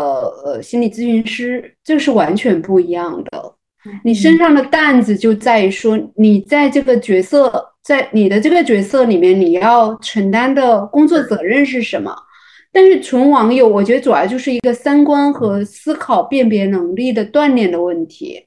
[0.44, 3.54] 呃心理咨询师，这是完全不一样的。
[4.02, 12.14] 你身上的担子就在于说，你在这个角色，在你的这个角色里面，你要承担的工作责任是什么？
[12.72, 18.44] 但是纯网友，我觉得主要就是一个三观和思考辨别能力的锻炼的问题。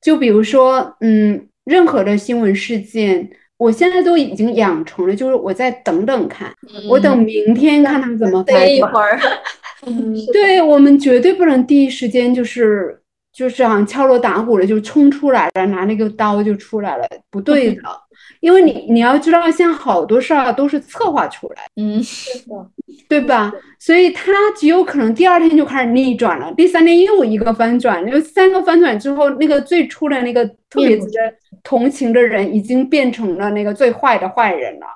[0.00, 6.52] 就比如说，嗯，任何的新闻事件，我现在都已经养成了，就是我再等等看，
[6.90, 8.64] 我等明天看他怎么发。
[8.64, 9.18] 一会儿，
[10.32, 12.98] 对我们绝对不能第一时间就是。
[13.32, 17.82] 就是好像敲锣打鼓的就冲出来了，拿那个刀就出来了，不对的，
[18.40, 22.70] 因为你你要知道，现在好多事儿都是策划出来，嗯，是的，
[23.08, 23.52] 对吧？
[23.78, 34.86] 所以他极有可能第二天就开始逆转了，第三天又一个翻转，就三个翻转之后，那个最初的那个特别值得同情的人，已经变成了那个最坏的坏人了。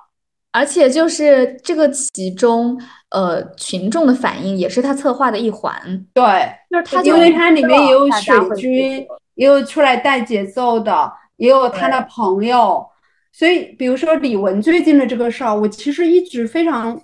[0.52, 2.80] 而且就是这个其中，
[3.10, 6.24] 呃，群众的反应也是他策划的一环，对，
[6.70, 12.84] 就是他就因为他里面也有水军，也有出来带节奏的，也有他的朋友。
[13.32, 16.98] 所以，比如说李玟最近的这个事儿，我其实一直非常，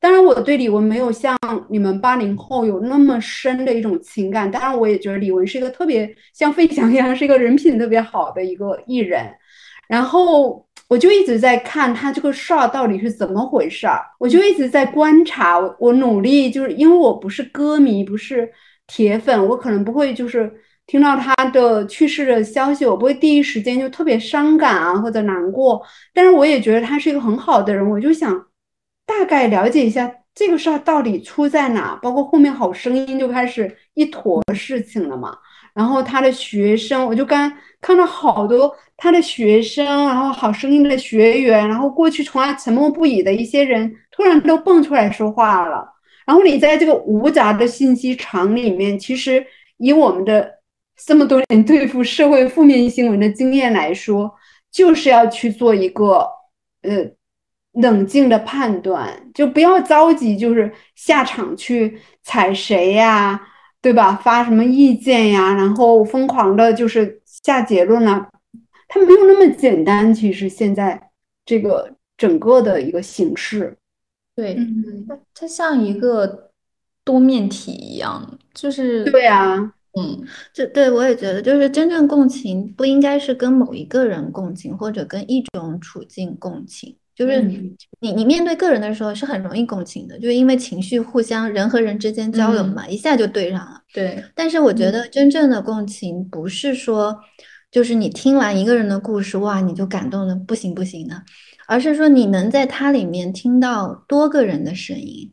[0.00, 1.38] 当然我对李玟没有像
[1.70, 9.32] 你们八零后有那么深的一种情感，当然我也觉得李玟是一个特别像费翔一样，是一个人品特别好的一个艺人。
[9.88, 18.48] 然后我就一直在看他这个事儿到底是怎么回事儿，我就一直在观察，我我努力，就是因为我不是歌迷，不是
[18.86, 20.52] 铁粉，我可能不会就是
[20.86, 25.82] 听到他的去世的消息，我不会第一时间就特别伤感啊或者难过，
[26.14, 28.46] 但是我也觉得他是一个很好的人，我就想
[29.04, 35.36] 大概了解一下这个事儿到底出在哪，包括后面好声音就开始一坨事情了嘛。
[35.76, 37.52] 然后他的学生，我就刚
[37.82, 45.86] 看到好多他的学生，然后好声音的学员，然后过去从来沉默不语的一些人，突然都蹦出来说话了。
[46.24, 49.46] 然后你在这个无杂的信息场里面，其实
[49.76, 50.50] 以我们的
[51.04, 54.34] 这么多年对付社会负面新闻的经验来说，
[54.72, 56.26] 就是要去做一个
[56.80, 57.04] 呃
[57.72, 63.38] 冷静的判断，就不要着急，就是下场去踩谁呀。
[63.80, 64.16] 对吧？
[64.16, 65.54] 发什么意见呀？
[65.54, 68.28] 然后疯狂的，就是下结论了。
[68.88, 70.12] 它没有那么简单。
[70.12, 71.10] 其实现在
[71.44, 73.76] 这个整个的一个形式，
[74.34, 76.50] 对，嗯，它它像一个
[77.04, 79.56] 多面体一样，就是对啊，
[79.98, 86.96] 嗯，这对我也觉得，就是真正共情不应该是跟某一个人共情，或者跟一种处境共情。
[87.16, 93.80] 就是嗯你你面对个人的时候是很容易共情的，就是因为情绪互相人和人之间交流嘛，一下就对上了。
[93.92, 97.18] 对，但是我觉得真正的共情不是说，
[97.70, 101.22] 就是你听完一个人的故事，哇，你就感动的不行不行的，
[101.66, 105.32] 而是说你能在它里面听到多个人的声音，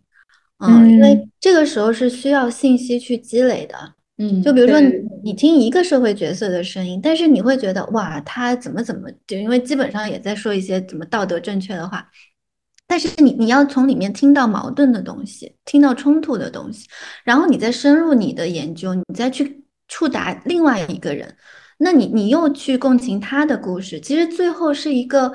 [0.59, 3.92] 嗯，因为这个时候是需要信息去积累的。
[4.17, 4.79] 嗯，就比如说
[5.23, 12.07] 你听一个社会角色的声音，但是你会觉得哇，他怎么怎么，就因为基本上也在说一些怎么道德正确的话，
[12.85, 16.87] 但是你你要从里面听到矛盾的东西，听到冲突的东西，
[17.23, 21.35] 然后你再深入你的研究，你再去触达另外一个人，
[21.79, 25.33] 那你你又去共情他的故事，其实最后是一个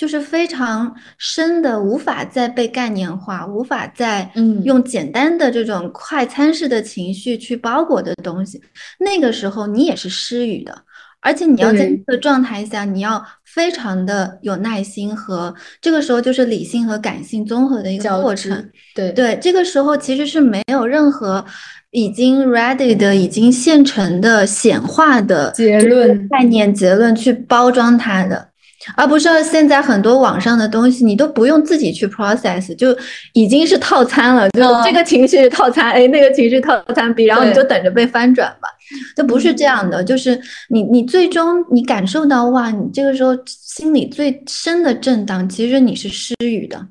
[0.00, 8.58] 就是非常深的，无法再被概念化，无法再嗯用简单的这种快餐式的情绪去包裹的东西，
[8.98, 10.74] 那个时候你也是失语的。
[11.20, 18.70] 而且你要在对这个状态下，你要非常的有耐心和这个时候就是理性和感性综合的一个过程。
[18.94, 21.44] 对对，这个时候其实是没有任何
[21.90, 28.48] 已经 ready 的、已经现成的显化的结论概念结论去包装它的，
[28.96, 32.96] 而不是现在很多网上的东西，你都不用自己去 process，就
[33.32, 38.68] 已经是套餐了，就嗯这个情绪套餐 A，那个情绪套餐 B，然后你就等着被翻转吧。
[39.16, 46.86] 就不是这样的，就是你你最终你感受到哇，你这个时候心里最深的震荡，其实你是失语的。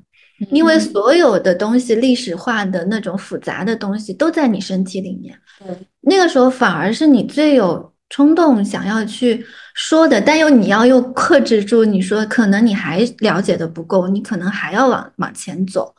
[0.50, 9.44] 因为所有的东西历史化的那种复杂的东西都在你身体里面，对，那个时候反而是你最有冲动想要去
[9.74, 15.94] 说的，但又你要又克制住，你说可能你还了解的不够，你可能还要往往前走，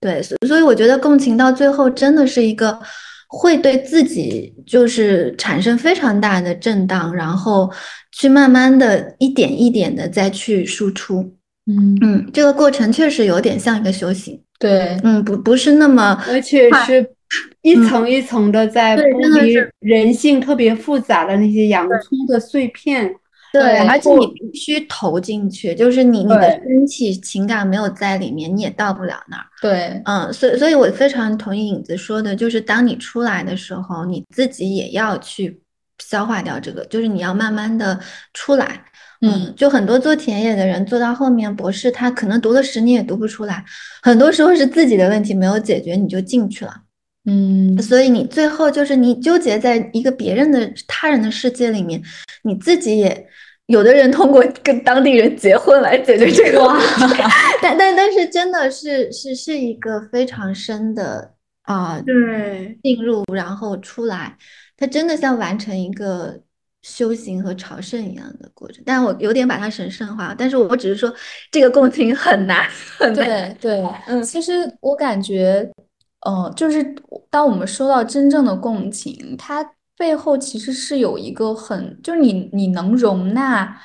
[0.00, 2.78] 对，所所以我觉得共情到最后真的是一个
[3.28, 7.70] 会对自己就是产生非常大的震荡，然后
[8.12, 11.34] 去慢慢的一点一点的再去输出。
[11.66, 17.08] 嗯嗯，这个过程确实有点像一个修行，对，嗯，不不是那么，而且是
[17.62, 23.14] 一层一层的在剥离人性特别复杂的那些洋葱的碎片。
[23.52, 29.44] 对，而且你必须投进去，就是你你的身体情感没有在里面，你也到不了那儿。
[29.60, 35.60] 对，嗯，所以所以我非常同意影子说的，就是当你出来的时候，你自己也要去
[35.98, 38.00] 消化掉这个，就是你要慢慢的
[38.32, 38.82] 出来。
[39.20, 43.62] 嗯，就很多做田野的人做到后面博士，他可能读了十年也读不出来，
[44.02, 46.74] 很多时候是自己的问题没有解决，你就进去了。
[47.24, 52.02] 嗯所以你最后就是你纠结在一个别人的他人的世界里面，
[52.42, 53.26] 你自己也
[53.66, 57.22] 有的人通过跟当地人结婚来解决这个问题，
[57.62, 64.36] 但但但是真的是是是一个非常深的啊、对，进入然后出来
[64.76, 66.40] 它真的像完成一个
[66.82, 68.82] 修行和朝圣一样的过程。
[68.84, 71.14] 但我有点把它神圣化，但是我只是说
[71.52, 72.68] 这个共情很难，
[72.98, 73.24] 很难。
[73.24, 75.70] 对对，嗯，其实我感觉，
[76.24, 76.94] 呃，就是
[77.30, 79.64] 当我们说到真正的共情，它
[79.96, 83.76] 背后其实是有一个很，就是你你能容纳。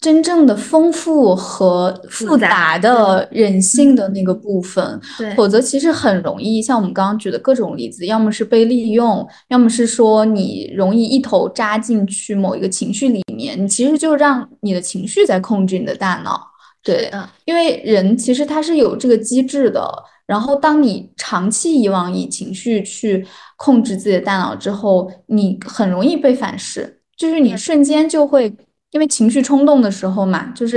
[0.00, 16.38] 真正的丰富和复杂的人性的那个部分，对，否则其实很容易像我们刚刚举的各种例子，要么是被利用，要么是说你容易一头扎进去某一个情绪里面，你其实就让你的情绪在控制你的大脑。
[16.82, 17.10] 对，
[17.46, 19.90] 因为人其实他是有这个机制的。
[20.26, 28.54] 然后当你长期以往以情绪去控制自己的大脑之后，你很容易被反噬，就是你瞬间就会。
[28.90, 30.76] 因为情绪冲动的时候嘛，就是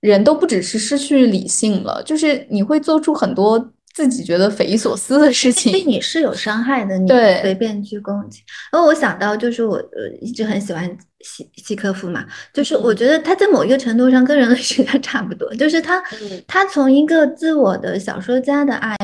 [0.00, 6.98] 人都不只是失去理性了，就是你会做出很多自己觉得匪夷所思的事情，对你是有伤害的。
[6.98, 8.42] 你随便去攻击。
[8.72, 10.84] 然后我想到，就是我呃一直很喜欢
[11.20, 16.02] 西西科夫嘛，就是我觉得他在某一个程度上跟人类学家 差不多，就是他
[16.46, 18.96] 他从一个自我的小说家的爱，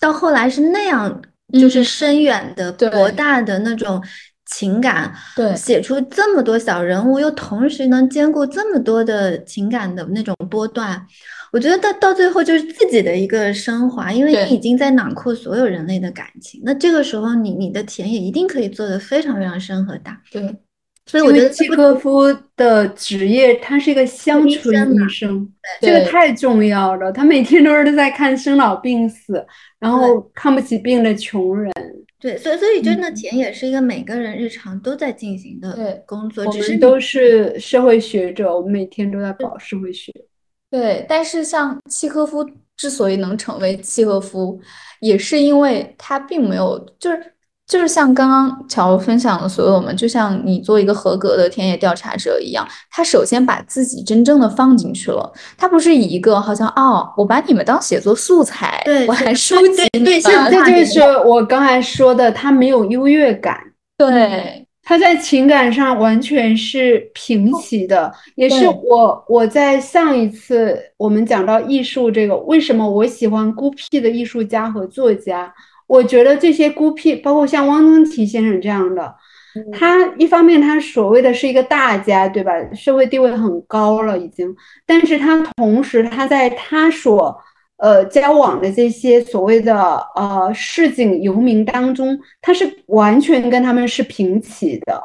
[0.00, 1.22] 到后来是那样，
[1.52, 4.02] 就是深远的、博大的那种。
[4.50, 11.00] 情感对，写出这么多小人物，又同时能兼顾这么多的情感的那种波段，
[11.52, 20.20] 我觉得到到最后就是自己的一个升华，因为你已经在囊括所有人类的感情，那这个时候你你的田野一定可以做得非常非常深和大。
[20.32, 20.42] 对，
[21.06, 25.48] 所以我觉得契诃夫的职业他是一个乡村医生，
[25.80, 29.46] 这个太重要了，他每天都是在看生老病死，
[29.78, 31.72] 然后看不起病的穷人。
[32.20, 36.46] 对，所以所以真的钱也是一个每个人日常都在进行的工作。
[36.52, 40.12] 只是都是社会学者，我们每天都在搞社会学。
[40.70, 44.60] 对，但是像契诃夫之所以能成为契诃夫，
[45.00, 47.34] 也是因为他并没有就是。
[47.70, 63.56] 就是像刚刚乔分享的所有们，就像你做一个合格的田野调查者一样，他首先把自己真正的放进去了，他不是以一个好像哦，我把你们当写作素材，对我还收集，对，这就是我刚才说的，他没有优越感，
[63.96, 75.54] 对，他在情感上完全是平齐的，也是我我在上一次我们讲到艺术这个，为什么我喜欢孤僻的艺术家和作家。
[75.90, 79.12] 我觉得这些孤僻，包括像汪曾祺先生这样的，
[79.72, 82.52] 他一方面他所谓的是一个大家，对吧？
[82.72, 84.54] 社会地位很高了已经，
[84.86, 87.36] 但是他同时他在他所
[87.78, 89.76] 呃交往的这些所谓的
[90.14, 95.02] 呃市井游民当中，他是完全跟他们是平起的。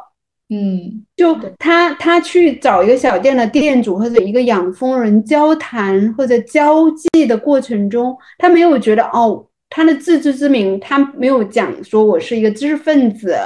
[0.50, 9.44] 嗯，就他他去找一个小店的店主或者一个养蜂人交谈或者交际的过程中，他没有觉得哦。
[9.76, 13.36] 他的自知之明，他没有讲说我是一个知识分子，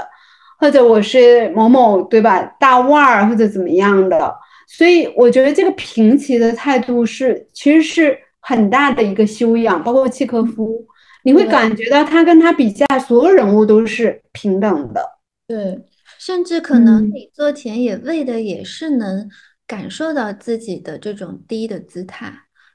[0.60, 4.32] 或者我是某某对吧大腕儿或者怎么样的，
[4.68, 9.82] 所以我觉得这个平齐的态度是其实是很大的一个修养。
[9.82, 10.86] 包括契诃夫，
[11.24, 15.04] 你会感觉到他跟他笔下所有人物都是平等的。
[15.48, 15.80] 对，
[16.16, 19.28] 甚至可能你做田野为的也是能
[19.66, 22.32] 感受到自己的这种低的姿态。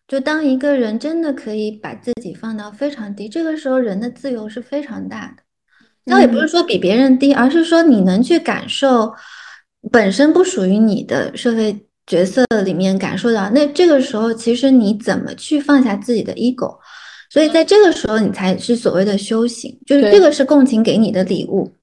[0.07, 5.43] 就当一个人真的可以把自己放到非常低，这个时候人的自由是非常大的。
[6.05, 9.11] 倒也不是说比别人低，而是说你能去感受
[9.91, 11.75] 本身不属于你的社会
[12.05, 13.49] 角色里面感受到。
[13.49, 16.77] 那这个时候，其实你怎么去放下自己的 ego？
[17.31, 21.73] 所以在这个时候，你才是所谓的修行，就是这个是共情给你的礼物。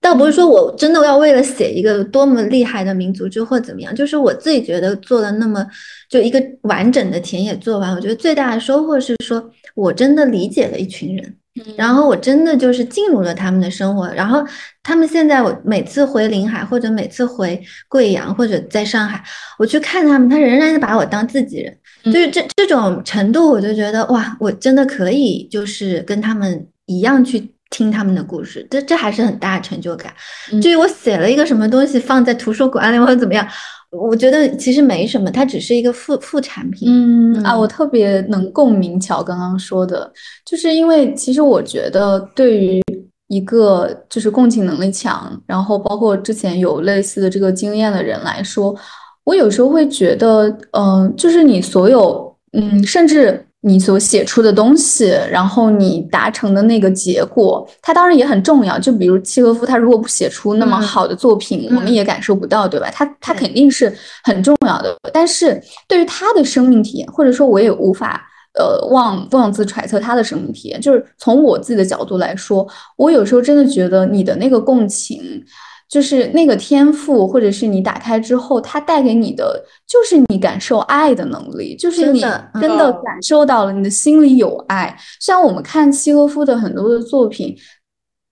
[0.00, 5.64] 倒不是说我真的要为了写一个多么厉害的民族志或怎么样，就是我自己觉得做了那么
[6.08, 11.36] 就一个完整的田野做完，我觉得最大的收获是说我真的理解了一群人，
[11.76, 14.42] 然后我真的就是进入了他们的生活，然后
[14.82, 19.22] 他们现在我每次回临海或者每次回贵阳或者在上海，
[19.58, 27.52] 我去看他们，他仍然把我当自己人，就是这这种程度，我就觉得哇，我真的可以就是跟他们一样去。
[27.70, 30.12] 听他们的故事，这这还是很大的成就感。
[30.60, 33.46] 至于我写了一个什么东西放在图书馆里或者怎么样，
[33.90, 36.88] 我觉得其实没什么，它只是一个副副产品。
[36.90, 40.12] 嗯啊，我特别能共鸣乔刚刚说的，
[40.44, 42.82] 就是因为其实我觉得对于
[43.28, 48.74] 一个就是共情能力强，然后包括之前有类似的这个经验的人来说，
[49.22, 53.46] 我有时候会觉得，嗯，就是你所有，嗯，甚至。
[53.62, 58.78] 你所写出的东西，然后你达成的那个结果，它当然也很重要。
[58.78, 62.90] 就比如契诃夫，他如果不写出那么好的作品，我们也感受不到，对吧？
[62.90, 63.92] 他他肯定是
[64.24, 64.96] 很重要的。
[65.12, 68.26] 但是对于他的生命体验，或者说我也无法
[68.58, 70.80] 呃妄妄自揣测他的生命体验。
[70.80, 75.44] 就是从我自己的角度来说，我有时候真的觉得你的那个共情。
[75.90, 84.96] 就是那个天赋，或者是你打开之后，它带给你的就是你感受爱的能力，就是你真的感受到了你的心里有爱。
[85.20, 87.56] 像我们看契诃夫的很多的作品，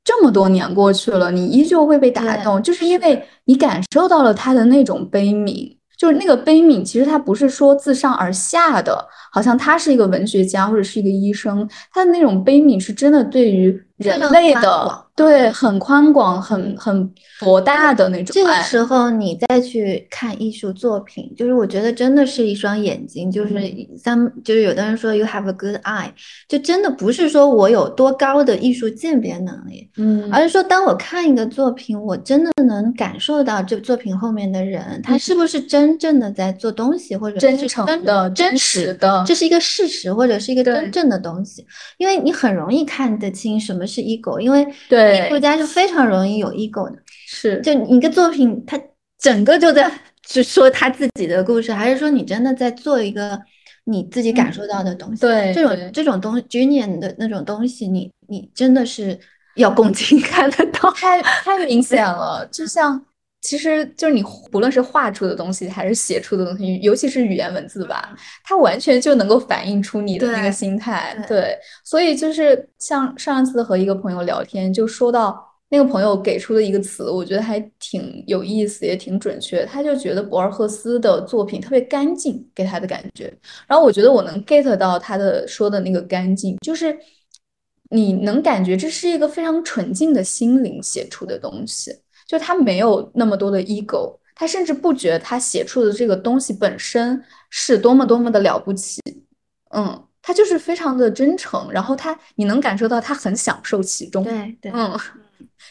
[0.04, 5.76] 这么多年过去了，你依旧会被打动，就是因为你感受到了他的那种悲悯。
[5.98, 18.32] 就是那个悲悯，其实他不是说自上而下的，好像他是一个文学家或者是一个医生，他的那种悲悯是真的对于人类的，对，很宽广、很很博大的那种。
[18.32, 23.55] 这个时候你再去看艺术作品，就是我觉得真的是一双眼睛，就是
[24.01, 26.11] 像就是有的人说 you have a good eye，
[26.46, 35.88] 就真的不是说我有多高的艺术鉴别能力，嗯，而是说当我看一个作品，我真的能感受到这作品后面的人，他是不是真。
[35.88, 41.64] 真正的在做东西，或者真诚的、真实的，这是一个事实，或者是一个真正的东西。
[41.96, 46.97] 因为你很容易看得清什么是 ego，因为艺术家是非常容易有 ego 的。
[47.26, 48.78] 是，就一个作品，他
[49.18, 49.91] 整个就在
[50.26, 53.41] 是说他自己的故事，还是说你真的在做一个
[53.84, 55.22] 你自己感受到的东西？
[55.22, 59.18] 对，这种这种东 Junior 的那种东西，你你真的是
[59.57, 63.03] 要共情 看得到，太太明显了，就像。
[63.41, 68.14] 其实就是你，不论是画出的东西，还是写出的东西，尤其是语言文字吧，
[68.45, 71.16] 它完全就能够反映出你的那个心态。
[71.28, 79.64] 对，所以就是像上一次和一个朋友聊天，就说到那个朋友给出的一个词，我觉得还挺有意思，也挺准确。
[79.64, 83.32] 他就觉得博尔赫斯的作品特别干净，给他的感觉。
[83.68, 86.99] 然后我觉得我能 get 到他的说的那个干净，就是
[87.91, 91.93] 你能感觉这是一个非常纯净的心灵写出的东西。
[92.29, 99.01] 就他没有那么多的 ego，他甚至不觉得他写出的这个东西本身是多么多么的了不起，
[99.70, 104.97] 嗯，他就是非常的真诚，然后他你能感受到他很享受其中，对对，嗯，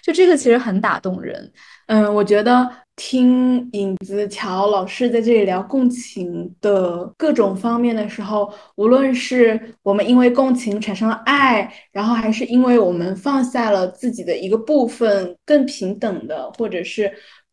[0.03, 1.51] 就这个其实很打动人，
[1.87, 17.11] 嗯，我觉得听影子乔老师在这里聊共情的各种方面的时候，无论是我们因为共情产生了爱，然后还是因为我们放下了自己的一个部分，更平等的，或者是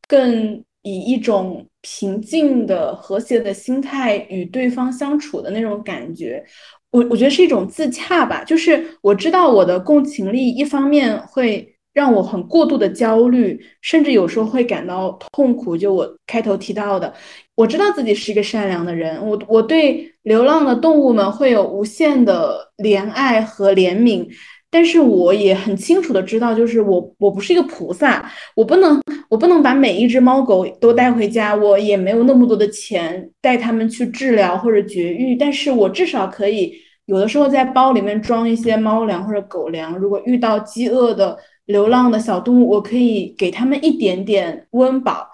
[0.08, 6.42] 更以一种平静的、和谐的心态与对方相处的那种感觉，
[6.90, 8.44] 我我觉得是一种自洽吧。
[8.44, 11.73] 就是我知道我的共情力一方面会。
[11.94, 15.76] 让我很过度的焦虑，甚至有时候会感到痛苦。
[15.76, 17.14] 就我开头提到的，
[17.54, 24.26] 我知道自己是一个善良的人，我我对流浪的动物们会有无限的怜爱和怜悯，
[24.70, 36.74] 但是我也很清楚的知道，就是我我不是一个菩萨，我不能我不能把每一只猫狗都带回家，我也没有那么多的钱带它们去治疗或者绝育，但是我至少可以
[37.06, 41.38] 有的时候在包里面装一些猫粮或者狗粮，如果遇到饥饿的。
[41.66, 45.26] 流浪的小动物，我可以给他们一点点温饱，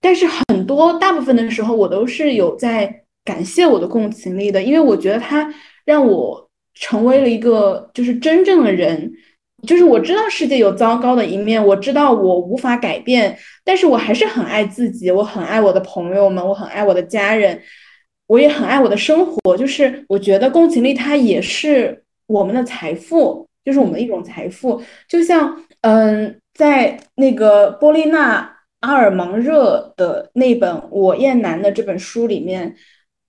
[0.00, 5.52] 但是很多大部分的时候，我都是有在感谢我的共情力的，因为我觉得它
[5.84, 9.12] 让我成为了一个就是真正的人，
[9.66, 17.60] 就是我知道世界有糟糕的一面，我知道我无法改变，但是我还是很爱自己，我很爱我的朋友们，我很爱我的家人，
[18.28, 25.64] 我也很爱我的生活，就是我觉得共情力它也是我们的财富，就是我们的一种财富，就像。
[25.82, 32.74] 嗯，在那个波丽娜阿尔芒热的那本《我厌男》的这本书里面，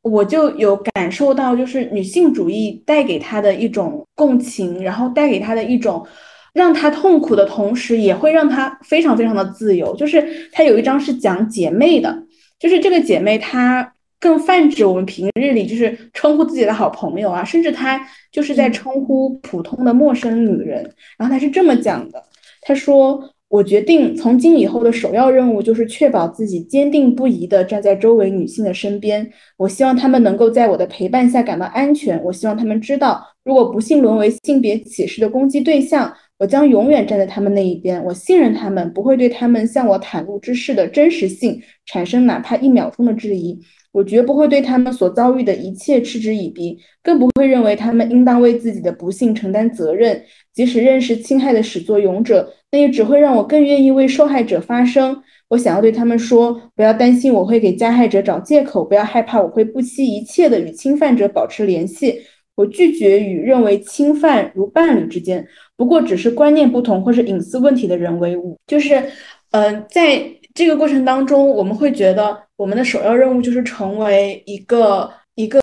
[0.04, 6.06] 我就有感受到，就是女性主义带给她的一种共情，然后带给她的一种
[6.54, 9.96] 让她痛苦的同时，也会让她非常非常的自由。
[9.96, 12.24] 就是她有一章是讲姐妹的，
[12.60, 18.00] 就是这个姐妹她更泛指我们平日里就是称呼自己的好朋友啊，甚至她
[18.32, 20.84] 就是在称呼普通的陌生女人。
[21.18, 22.24] 然后她是这么讲的。
[22.66, 29.30] 他说：“我决定从今以后的首要任务就是确保自己坚定不移地站在周围女性的身边。
[29.58, 32.22] 我希望她们能够在我的陪伴下感到安全。
[32.24, 38.04] 我希望她们知道，如果不幸沦为性别歧视的攻击对象，我将永远站在他们那一边。
[38.04, 43.60] 我信任他们，不会对他们向我袒露之事的真实性产生哪怕一秒钟的质疑。
[43.94, 50.22] 我绝不会对他们所遭遇的一切嗤之以鼻，更不会认为他们应当为自己的不幸承担责任。”
[50.54, 55.24] 即使认识侵害的始作俑者，那也只会让我更愿意为受害者发声。
[55.48, 62.22] 我想要对他们说：不要担心我会给加害者找借口，不要害怕我会不惜一切的与侵犯者保持联系。
[62.56, 65.44] 我拒绝与认为侵犯如伴侣之间，
[65.76, 68.56] 不过只是观念不同或是隐私问题的人为伍。
[68.68, 69.04] 就是，
[69.50, 70.24] 嗯，在
[70.54, 75.60] 这个过程当中，我们会觉得我们的首要任务就是成为一个一个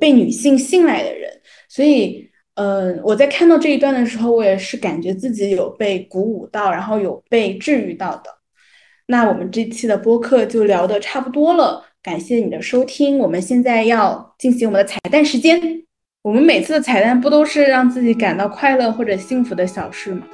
[0.00, 1.30] 被女性信赖的人，
[1.68, 8.30] 所以，呃，我在看到这一段的时候，我也是感觉自己有被鼓舞到，然后有被治愈到的。
[9.06, 13.18] 那我们这期的播客就聊得差不多了，感谢你的收听。
[13.18, 15.60] 我们现在要进行我们的彩蛋时间。
[16.22, 20.26] 我们每次的彩蛋不都是让自己感到快乐或者幸福的小事吗？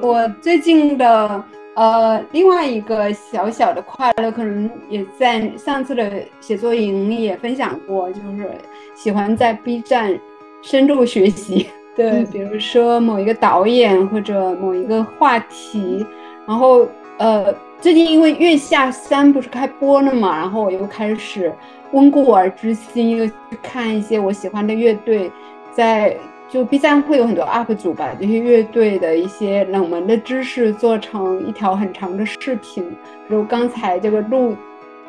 [0.00, 1.44] 我最近的
[1.74, 8.50] 呃另外一个小小的快乐，可能也在上次的写作营也分享过，就是
[8.94, 10.18] 喜欢在 B 站
[10.62, 11.68] 深度学习。
[11.94, 16.06] 对，比如说某一个导演或者某一个话题，
[16.46, 16.86] 然后
[17.18, 17.54] 呃。
[17.82, 21.52] 最近因为《月下三》不是开播了嘛，然后我又开始
[21.90, 25.28] 温故而知新，又去看一些我喜欢的乐队，
[25.72, 26.16] 在
[26.52, 32.84] 就 B 站会有很多 UP 主把这些乐队的一些冷门的知识做成一条很长的视频。
[33.26, 34.54] 比如刚才这个录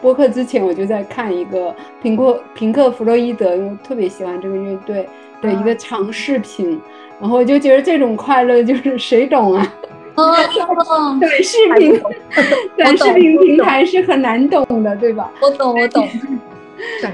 [0.01, 5.05] 播客之前，我就在看一个平克平克·弗洛伊德，因为特别喜欢这个乐队
[5.41, 6.79] 的一个长视频，
[7.19, 9.73] 然后我就觉得这种快乐就是谁懂啊？
[10.15, 10.33] 哦，
[11.19, 12.01] 短视频，
[12.77, 15.29] 短视频平台是很难懂的，对吧？
[15.41, 16.07] 我懂，我懂。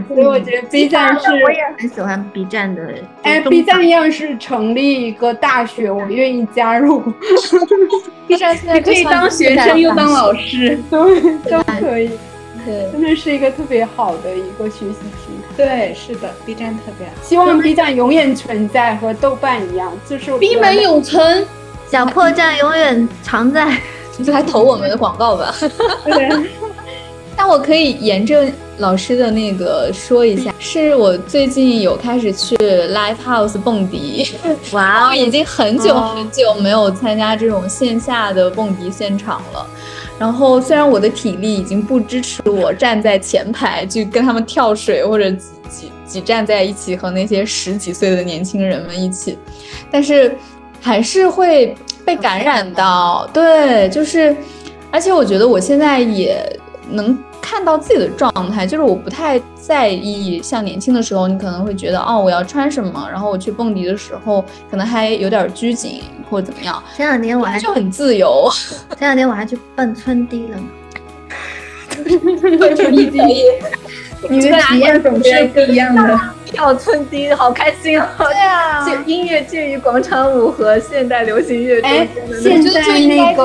[0.08, 2.82] 所以我觉得 B 站是，我也很喜欢 B 站的。
[3.24, 7.02] 哎，B 站要是成立一个大学，我愿意加入。
[8.28, 12.12] B 站现在可以当学生又当老师，对，都可以。
[12.66, 15.56] 对，真的是一个特别好的一个学习平台。
[15.56, 17.14] 对，是的，B 站特别好。
[17.24, 21.46] 希望 B 站永远存在，和豆瓣一样，就是闭门永存。
[21.88, 23.78] 小破站永远常在，
[24.22, 25.56] 就来投我们的广告吧。
[26.06, 26.30] 对，
[27.36, 28.46] 那我可以沿着
[28.80, 34.28] 老师的那个说一下，是我最近有开始去 live house 蹦迪，
[34.72, 39.66] 哇，已经很久很久没有参加这种线下的蹦迪现场了。
[40.18, 49.38] 然后虽然我的体力已经不支持我站在前排去跟他们跳水，或者挤挤挤站在一起和那些十几岁的年轻人们一起，
[49.92, 50.36] 但是。
[50.82, 51.76] 还是会
[52.06, 54.34] 被感染到，对，就是，
[54.90, 56.42] 而且我觉得我现在也
[56.92, 66.82] 能看到自己的状态，就是我不太在意像年轻的时候，你可能会觉得哦，我要穿什么，然后我去蹦迪的时候可能还有点拘谨或者怎么样。
[66.96, 68.50] 前两天我还就很自由，
[68.98, 70.58] 前两天我还去蹦春迪了。
[72.60, 73.44] 蹦 春迪，
[74.30, 76.20] 你的体验总是不一样的。
[76.46, 78.10] 跳春迪好开心啊！
[78.18, 82.42] 对啊，介音乐介于广场舞和现代流行乐中间的。
[82.42, 83.44] 现在那个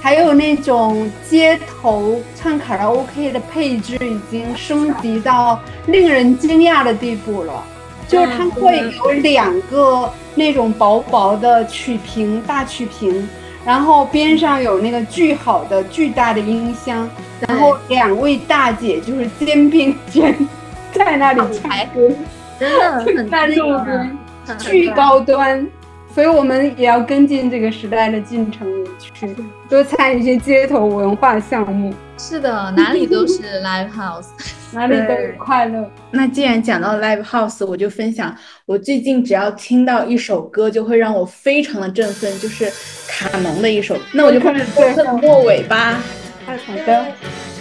[0.00, 7.62] 还有那种街头唱卡拉 OK 的配置已经升级到令人惊讶的地步了，
[8.06, 13.28] 就是它会有两个那种薄薄的曲屏大曲屏，
[13.64, 17.08] 然后边上有那个巨好的巨大的音箱，
[17.40, 20.34] 然后两位大姐就是肩并肩。
[20.90, 22.10] 在那里唱歌，
[22.58, 23.54] 真的很大路
[23.84, 24.18] 边，
[24.58, 25.64] 巨高端，
[26.14, 28.66] 所以我们也要跟进这个时代的进程
[29.14, 29.36] 去
[29.68, 31.94] 多参与一些街头文化项目。
[32.18, 34.26] 是的，哪里都是 live house，
[34.74, 35.88] 哪里都有快乐。
[36.10, 38.36] 那既然讲到 live house，我就分享
[38.66, 42.68] 我最近只要听到一首歌，就会让我非常的振奋，就是
[43.06, 43.96] 卡农的一首。
[44.12, 46.02] 那我就开始播客的末尾吧。
[46.44, 47.06] 好的。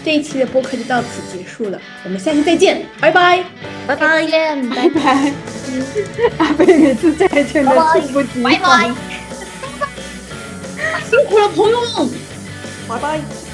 [0.08, 3.44] 这一期的播客就到此结束了，我们下期再见，拜拜，
[3.86, 5.34] 拜拜，拜拜。
[6.38, 8.80] 阿贝每次再见都猝不及防，
[11.10, 12.10] 辛苦了，朋友们，
[12.88, 13.47] 拜拜。